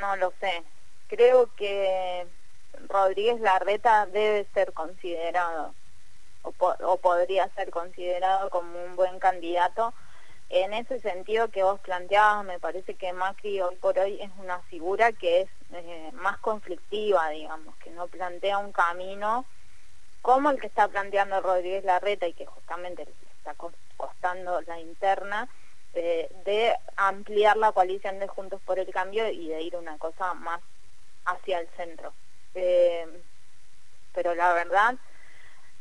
no 0.00 0.16
lo 0.16 0.32
sé. 0.40 0.62
Creo 1.08 1.54
que 1.54 2.26
Rodríguez 2.88 3.40
Larreta 3.40 4.06
debe 4.06 4.46
ser 4.54 4.72
considerado 4.72 5.74
o, 6.44 6.96
podría 6.98 7.48
ser 7.54 7.70
considerado 7.70 8.50
como 8.50 8.84
un 8.84 8.96
buen 8.96 9.18
candidato. 9.18 9.92
En 10.50 10.72
ese 10.72 11.00
sentido 11.00 11.48
que 11.48 11.62
vos 11.62 11.80
planteabas, 11.80 12.44
me 12.44 12.60
parece 12.60 12.94
que 12.94 13.12
Macri 13.12 13.60
hoy 13.60 13.74
por 13.76 13.98
hoy 13.98 14.20
es 14.20 14.30
una 14.38 14.60
figura 14.60 15.12
que 15.12 15.42
es 15.42 15.48
eh, 15.72 16.10
más 16.12 16.38
conflictiva, 16.38 17.30
digamos, 17.30 17.74
que 17.76 17.90
no 17.90 18.06
plantea 18.06 18.58
un 18.58 18.72
camino 18.72 19.46
como 20.22 20.50
el 20.50 20.60
que 20.60 20.68
está 20.68 20.88
planteando 20.88 21.40
Rodríguez 21.40 21.84
Larreta 21.84 22.26
y 22.26 22.32
que 22.32 22.46
justamente 22.46 23.06
está 23.38 23.54
costando 23.96 24.60
la 24.62 24.80
interna, 24.80 25.48
eh, 25.92 26.30
de 26.46 26.74
ampliar 26.96 27.56
la 27.56 27.72
coalición 27.72 28.18
de 28.18 28.26
Juntos 28.26 28.60
por 28.62 28.78
el 28.78 28.90
Cambio 28.90 29.28
y 29.28 29.48
de 29.48 29.62
ir 29.62 29.76
una 29.76 29.98
cosa 29.98 30.32
más 30.34 30.60
hacia 31.26 31.60
el 31.60 31.68
centro. 31.76 32.12
Eh, 32.54 33.06
pero 34.14 34.34
la 34.34 34.54
verdad 34.54 34.94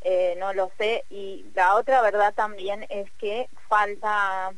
eh, 0.03 0.35
no 0.39 0.53
lo 0.53 0.71
sé. 0.77 1.05
Y 1.09 1.45
la 1.55 1.75
otra 1.75 2.01
verdad 2.01 2.33
también 2.33 2.85
es 2.89 3.11
que 3.13 3.49
falta 3.67 4.53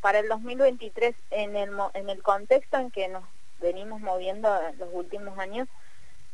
para 0.00 0.20
el 0.20 0.28
2023, 0.28 1.14
en 1.30 1.56
el, 1.56 1.70
en 1.94 2.08
el 2.08 2.22
contexto 2.22 2.78
en 2.78 2.90
que 2.90 3.08
nos 3.08 3.24
venimos 3.60 4.00
moviendo 4.00 4.48
en 4.68 4.78
los 4.78 4.88
últimos 4.92 5.38
años, 5.38 5.68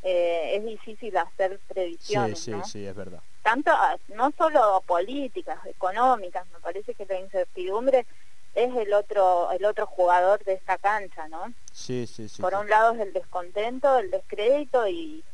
eh, 0.03 0.57
es 0.57 0.65
difícil 0.65 1.17
hacer 1.17 1.59
previsiones. 1.67 2.39
Sí, 2.39 2.53
sí, 2.53 2.61
sí, 2.65 2.87
es 2.87 2.95
verdad. 2.95 3.21
Tanto, 3.43 3.73
ah, 3.73 3.97
no 4.09 4.33
solo 4.39 4.83
políticas, 4.87 5.59
económicas, 5.67 6.47
me 6.53 6.61
parece 6.61 6.95
que 6.95 7.07
la 7.07 7.19
incertidumbre 7.19 8.07
es 8.55 8.75
el 8.75 8.93
otro 8.95 9.51
el 9.51 9.65
otro 9.65 9.87
jugador 9.87 10.43
de 10.45 10.55
esta 10.55 10.79
cancha, 10.79 11.29
¿no? 11.29 11.53
Sí, 11.73 12.07
sí, 12.07 12.29
sí. 12.29 12.41
Por 12.41 12.55
un 12.55 12.69
lado 12.69 12.95
es 12.95 13.01
el 13.01 13.13
descontento, 13.13 13.99
el 13.99 14.11
descrédito 14.11 14.89
y, 14.89 15.25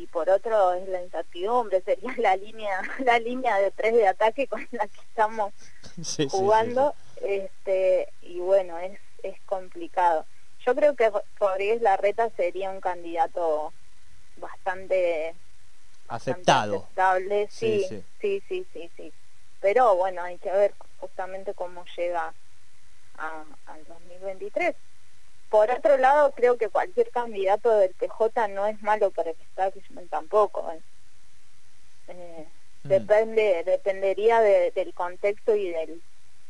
y 0.00 0.06
por 0.06 0.30
otro 0.30 0.72
es 0.72 0.88
la 0.88 1.02
incertidumbre, 1.02 1.82
sería 1.82 2.14
la 2.16 2.34
línea, 2.34 2.80
la 3.04 3.18
línea 3.18 3.58
de 3.58 3.70
tres 3.70 3.92
de 3.92 4.08
ataque 4.08 4.46
con 4.46 4.66
la 4.70 4.86
que 4.88 5.00
estamos 5.00 5.52
jugando, 6.30 6.94
este, 7.20 8.08
y 8.22 8.38
bueno, 8.38 8.78
es, 8.78 8.98
es 9.22 9.38
complicado. 9.44 10.24
Yo 10.64 10.74
creo 10.74 10.96
que 10.96 11.12
Rodríguez 11.38 11.82
Larreta 11.82 12.30
sería 12.30 12.70
un 12.70 12.80
candidato 12.80 13.74
bastante 14.36 15.34
aceptado. 16.08 16.76
aceptable, 16.76 17.48
sí, 17.50 17.84
sí, 18.20 18.42
sí, 18.48 18.66
sí, 18.72 18.90
sí, 18.96 19.12
Pero 19.60 19.96
bueno, 19.96 20.22
hay 20.22 20.38
que 20.38 20.50
ver 20.50 20.74
justamente 20.98 21.52
cómo 21.52 21.84
llega 21.94 22.32
a, 23.18 23.44
al 23.66 23.84
2023. 23.84 24.74
Por 25.50 25.70
otro 25.70 25.96
lado, 25.96 26.32
creo 26.32 26.56
que 26.56 26.68
cualquier 26.68 27.10
candidato 27.10 27.76
del 27.76 27.92
PJ 27.94 28.48
no 28.48 28.66
es 28.66 28.80
malo 28.82 29.10
para 29.10 29.30
el 29.30 29.36
establishment 29.40 30.08
tampoco. 30.08 30.70
¿eh? 30.70 30.80
Eh, 32.08 32.48
mm. 32.84 32.88
Depende, 32.88 33.64
dependería 33.66 34.40
del 34.40 34.94
contexto 34.94 35.54
y 35.56 35.70
del, 35.70 36.00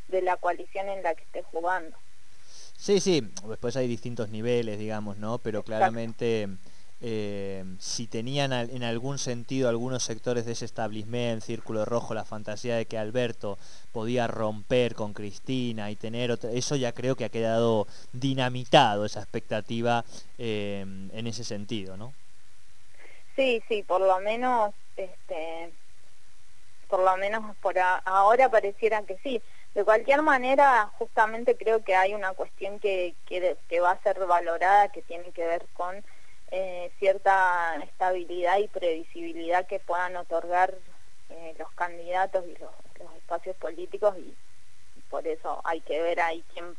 de 0.09 0.23
la 0.23 0.37
coalición 0.37 0.89
en 0.91 1.03
la 1.03 1.15
que 1.15 1.25
esté 1.25 1.43
jugando. 1.43 1.97
Sí, 2.77 3.01
sí, 3.01 3.33
después 3.47 3.77
hay 3.77 3.89
distintos 3.89 4.29
niveles, 4.29 4.79
digamos, 4.79 5.17
¿no? 5.17 5.39
Pero 5.39 5.63
claramente 5.63 6.49
eh, 7.03 7.65
si 7.79 8.07
tenían 8.07 8.53
en 8.53 8.83
algún 8.83 9.19
sentido 9.19 9.71
algunos 9.71 10.03
sectores 10.03 10.45
de 10.45 10.53
ese 10.53 10.67
establishment, 10.67 11.43
Círculo 11.43 11.87
Rojo, 11.87 12.13
la 12.13 12.27
fantasía 12.27 12.77
de 12.77 12.85
que 12.85 12.99
Alberto 12.99 13.59
podía 13.93 14.27
romper 14.27 14.95
con 14.95 15.15
Cristina 15.15 15.91
y 15.91 15.97
tener 15.97 16.39
eso 16.53 16.77
ya 16.77 16.93
creo 16.93 17.17
que 17.17 17.25
ha 17.25 17.31
quedado 17.31 17.87
dinamitado 18.13 19.07
esa 19.07 19.21
expectativa 19.21 20.05
eh, 20.37 20.81
en 20.81 21.27
ese 21.27 21.43
sentido, 21.45 21.97
¿no? 21.97 22.13
Sí, 23.35 23.63
sí, 23.69 23.83
por 23.83 24.03
lo 24.03 24.19
menos, 24.21 24.75
este, 24.97 25.73
por 26.89 27.01
lo 27.01 27.17
menos 27.17 27.57
por 27.63 27.79
ahora 27.79 28.51
pareciera 28.51 29.03
que 29.05 29.17
sí. 29.23 29.41
De 29.75 29.85
cualquier 29.85 30.21
manera, 30.21 30.91
justamente 30.99 31.57
creo 31.57 31.83
que 31.83 31.95
hay 31.95 32.13
una 32.13 32.33
cuestión 32.33 32.79
que, 32.81 33.15
que 33.27 33.81
va 33.81 33.93
a 33.93 34.03
ser 34.03 34.19
valorada 34.27 34.89
que 34.89 35.01
tiene 35.01 35.31
que 35.31 35.47
ver 35.47 35.65
con 35.73 36.05
eh, 36.51 36.91
cierta 36.99 37.77
estabilidad 37.77 38.59
y 38.59 38.69
previsibilidad 38.69 39.67
que 39.67 39.79
puedan 39.79 40.17
otorgar 40.17 40.75
eh, 41.29 41.55
los 41.59 41.71
candidatos 41.73 42.45
y 42.47 42.57
los, 42.59 42.71
espacios 43.17 43.57
políticos 43.57 44.15
y, 44.19 44.35
por 45.09 45.27
eso 45.27 45.61
hay 45.65 45.81
que 45.81 46.01
ver 46.01 46.21
ahí 46.21 46.45
quién, 46.53 46.77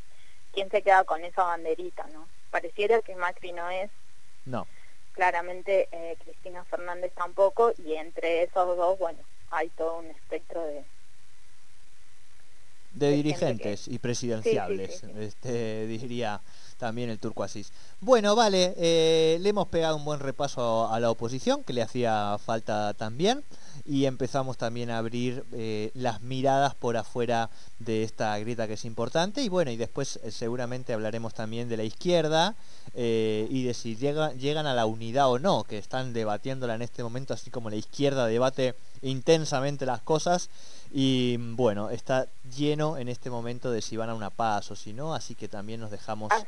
quién 0.54 0.70
se 0.70 0.82
queda 0.82 1.04
con 1.04 1.24
esa 1.26 1.44
banderita, 1.44 2.06
¿no? 2.14 2.28
Pareciera 2.50 3.02
que 3.02 3.16
Macri 3.16 3.52
no 3.52 3.70
es. 3.70 3.90
No. 4.46 4.68
Claramente 5.14 5.90
eh, 5.92 6.18
Cristina 6.24 6.64
Fernández 6.66 7.12
tampoco 7.14 7.74
y 7.78 7.96
entre 7.96 8.44
esos 8.44 8.78
dos, 8.78 8.98
bueno, 9.00 9.20
hay 9.50 9.70
todo 9.70 9.98
un 9.98 10.08
espectro 10.08 10.66
de, 10.66 10.86
de, 12.94 13.12
dirigentes 13.12 13.88
y 13.88 14.00
presidenciables, 14.00 15.04
este 15.18 15.88
diría 15.88 16.42
también 16.82 17.12
el 17.12 17.20
turco 17.20 17.44
Asís. 17.44 17.72
Bueno, 18.00 18.36
vale, 18.36 18.74
eh, 18.76 19.38
le 19.40 19.50
hemos 19.50 19.68
pegado 19.68 19.96
un 19.96 20.04
buen 20.04 20.20
repaso 20.20 20.92
a 20.92 21.00
la 21.00 21.12
oposición, 21.12 21.64
que 21.64 21.74
le 21.74 21.84
hacía 21.84 22.38
falta 22.44 22.96
también, 22.96 23.44
y 23.86 24.06
empezamos 24.06 24.58
también 24.58 24.90
a 24.90 24.98
abrir 24.98 25.46
eh, 25.54 25.92
las 25.94 26.22
miradas 26.22 26.74
por 26.74 26.98
afuera 26.98 27.52
de 27.78 28.02
esta 28.02 28.36
grieta 28.40 28.66
que 28.68 28.74
es 28.74 28.86
importante, 28.86 29.44
y 29.44 29.50
bueno, 29.50 29.70
y 29.70 29.78
después 29.78 30.20
eh, 30.24 30.32
seguramente 30.32 30.94
hablaremos 30.94 31.36
también 31.36 31.70
de 31.70 31.78
la 31.78 31.84
izquierda 31.84 32.56
y 32.94 33.64
de 33.64 33.74
si 33.74 33.96
llegan 33.96 34.66
a 34.68 34.74
la 34.74 34.86
unidad 34.86 35.30
o 35.30 35.40
no, 35.40 35.64
que 35.64 35.78
están 35.78 36.12
debatiéndola 36.12 36.76
en 36.76 36.82
este 36.82 37.04
momento, 37.04 37.34
así 37.34 37.50
como 37.50 37.70
la 37.70 37.78
izquierda 37.78 38.26
debate 38.26 38.76
intensamente 39.02 39.86
las 39.86 40.02
cosas. 40.02 40.50
Y 40.94 41.38
bueno, 41.38 41.90
está 41.90 42.28
lleno 42.56 42.98
en 42.98 43.08
este 43.08 43.30
momento 43.30 43.72
de 43.72 43.82
si 43.82 43.96
van 43.96 44.10
a 44.10 44.14
una 44.14 44.30
paz 44.30 44.72
o 44.72 44.76
si 44.76 44.92
no, 44.92 45.14
así 45.14 45.36
que 45.36 45.48
también 45.48 45.80
nos 45.80 45.90
dejamos 45.90 46.32
a, 46.32 46.46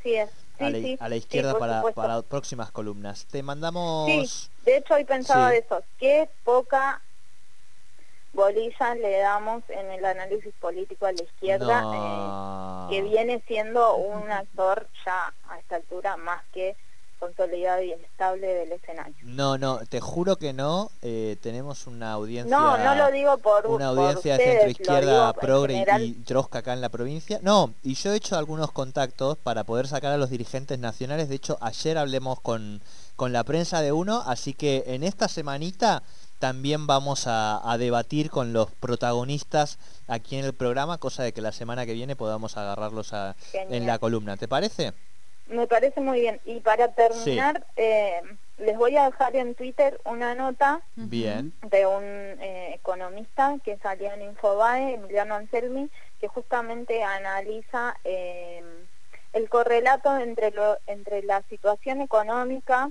la, 0.59 1.15
izquierda 1.15 1.57
para, 1.57 1.81
para, 1.93 2.21
próximas 2.23 2.69
columnas. 2.69 3.25
Te 3.31 3.41
mandamos... 3.41 4.05
Sí, 4.07 4.49
de 4.65 4.77
hecho 4.77 4.95
hoy 4.95 5.05
pensaba 5.05 5.55
eso, 5.55 5.81
qué 5.97 6.29
poca 6.43 7.01
bolilla 8.33 8.95
le 8.95 9.19
damos 9.19 9.63
en 9.69 9.91
el 9.91 10.03
análisis 10.03 10.53
político 10.59 11.05
a 11.05 11.13
la 11.13 11.23
izquierda, 11.23 12.87
eh, 12.89 12.95
que 12.95 13.01
viene 13.03 13.41
siendo 13.47 13.95
un 13.95 14.29
actor 14.29 14.87
ya 15.05 15.33
a 15.49 15.59
esta 15.59 15.77
altura 15.77 16.17
más 16.17 16.43
que 16.51 16.75
consolidado 17.23 17.81
y 17.81 17.91
estable 17.91 18.47
del 18.47 18.71
escenario. 18.73 19.15
No, 19.23 19.57
no, 19.57 19.79
te 19.89 19.99
juro 19.99 20.35
que 20.35 20.53
no. 20.53 20.91
eh, 21.01 21.37
tenemos 21.41 21.87
una 21.87 22.11
audiencia. 22.13 22.55
No, 22.55 22.77
no 22.77 22.95
lo 22.95 23.11
digo 23.11 23.37
por 23.37 23.65
Una 23.67 23.89
por 23.89 23.99
audiencia 23.99 24.37
de 24.37 24.43
ustedes, 24.69 24.79
en 24.79 25.33
progre 25.39 25.73
y- 25.73 25.77
general. 25.79 26.03
y 26.03 26.11
trosca 26.13 26.59
acá 26.59 26.73
en 26.73 26.81
la 26.81 26.89
provincia. 26.89 27.39
No, 27.41 27.73
y 27.83 27.95
yo 27.95 28.11
he 28.13 28.15
hecho 28.17 28.37
algunos 28.37 28.71
contactos 28.71 29.37
para 29.37 29.63
poder 29.63 29.87
sacar 29.87 30.11
a 30.11 30.17
los 30.17 30.29
dirigentes 30.29 30.77
nacionales. 30.79 31.29
De 31.29 31.35
hecho, 31.35 31.57
ayer 31.61 31.97
hablemos 31.97 32.39
con, 32.41 32.81
con 33.15 33.31
la 33.33 33.43
prensa 33.43 33.81
de 33.81 33.91
uno, 33.91 34.21
así 34.25 34.53
que 34.53 34.83
en 34.87 35.03
esta 35.03 35.27
semanita 35.27 36.03
también 36.39 36.87
vamos 36.87 37.25
a, 37.27 37.61
a 37.71 37.77
debatir 37.77 38.29
con 38.29 38.51
los 38.51 38.69
protagonistas 38.71 39.77
aquí 40.07 40.35
en 40.37 40.43
el 40.45 40.53
programa, 40.53 40.97
cosa 40.97 41.23
de 41.23 41.31
que 41.31 41.41
la 41.41 41.51
semana 41.53 41.85
que 41.85 41.93
viene 41.93 42.15
podamos 42.15 42.57
agarrarlos 42.57 43.13
a- 43.13 43.35
en 43.53 43.87
la 43.87 43.97
columna. 43.99 44.35
¿Te 44.37 44.47
parece? 44.47 44.93
Me 45.47 45.67
parece 45.67 45.99
muy 46.01 46.21
bien. 46.21 46.39
Y 46.45 46.59
para 46.61 46.93
terminar, 46.93 47.65
eh, 47.75 48.21
les 48.57 48.77
voy 48.77 48.95
a 48.97 49.05
dejar 49.05 49.35
en 49.35 49.55
Twitter 49.55 49.99
una 50.05 50.35
nota. 50.35 50.81
Bien. 50.95 51.53
de 51.69 51.85
un 51.85 52.03
eh, 52.03 52.73
economista 52.73 53.57
que 53.63 53.77
salió 53.77 54.11
en 54.13 54.21
Infobae, 54.21 54.95
Emiliano 54.95 55.35
Anselmi, 55.35 55.89
que 56.19 56.27
justamente 56.27 57.03
analiza 57.03 57.95
eh, 58.03 58.63
el 59.33 59.49
correlato 59.49 60.17
entre, 60.17 60.51
lo, 60.51 60.77
entre 60.87 61.23
la 61.23 61.41
situación 61.49 62.01
económica 62.01 62.89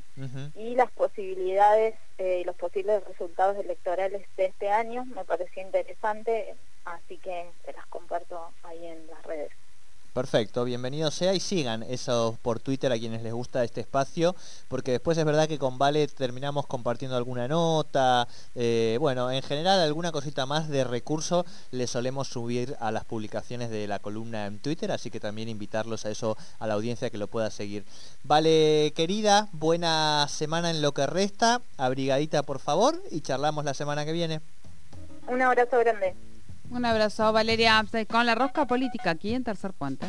y 0.55 0.75
las 0.75 0.91
posibilidades 0.91 1.95
y 2.19 2.45
los 2.45 2.57
posibles 2.57 3.03
resultados 3.05 3.57
electorales 3.59 4.27
de 4.37 4.47
este 4.47 4.71
año. 4.71 5.05
Me 5.05 5.25
pareció 5.25 5.63
interesante, 5.63 6.55
así 6.85 7.17
que 7.19 7.47
se 7.65 7.73
las 7.73 7.87
comparto 7.87 8.51
ahí 8.65 8.87
en 8.87 9.07
las 9.07 9.23
redes. 9.25 9.53
Perfecto, 10.13 10.65
bienvenido 10.65 11.11
sea 11.11 11.33
y 11.33 11.41
sigan 11.41 11.83
eso 11.85 12.37
por 12.43 12.61
Twitter 12.61 12.93
a 12.93 12.99
quienes 12.99 13.23
les 13.23 13.33
gusta 13.33 13.65
este 13.65 13.81
espacio, 13.81 14.37
porque 14.69 14.91
después 14.91 15.17
es 15.17 15.25
verdad 15.25 15.49
que 15.49 15.59
con 15.59 15.79
Vale 15.79 16.07
terminamos 16.07 16.67
compartiendo 16.67 17.17
alguna 17.17 17.49
nota, 17.49 18.29
eh, 18.55 18.99
bueno, 19.01 19.31
en 19.31 19.41
general 19.41 19.81
alguna 19.81 20.13
cosita 20.13 20.45
más 20.45 20.69
de 20.69 20.85
recurso 20.85 21.47
le 21.71 21.87
solemos 21.87 22.29
subir 22.29 22.77
a 22.79 22.91
las 22.91 23.07
publicaciones 23.07 23.71
de 23.71 23.87
la 23.87 24.01
columna 24.01 24.45
en 24.45 24.59
Twitter, 24.59 24.93
así 24.93 25.11
que 25.11 25.19
también 25.19 25.49
invitarlos 25.49 26.05
a 26.05 26.11
eso, 26.11 26.37
a 26.59 26.67
la 26.67 26.75
audiencia 26.75 27.09
que 27.09 27.17
lo 27.17 27.29
pueda 27.29 27.51
seguir. 27.51 27.87
Vale, 28.23 28.93
querida, 28.95 29.49
buena 29.53 30.27
semana 30.29 30.69
en 30.69 30.83
lo 30.83 30.93
que 30.93 31.07
resta, 31.07 31.63
abrigadita 31.79 32.43
por 32.43 32.59
favor 32.59 33.03
y 33.11 33.23
charlamos 33.23 33.65
la 33.65 33.73
semana 33.73 34.05
que 34.05 34.13
viene. 34.13 34.43
Un 35.27 35.41
abrazo 35.41 35.79
grande. 35.79 36.15
Un 36.71 36.85
abrazo, 36.85 37.33
Valeria, 37.33 37.85
con 38.09 38.27
la 38.27 38.35
rosca 38.35 38.67
política 38.67 39.11
aquí 39.11 39.35
en 39.35 39.45
Tercer 39.45 39.73
Puente. 39.73 40.07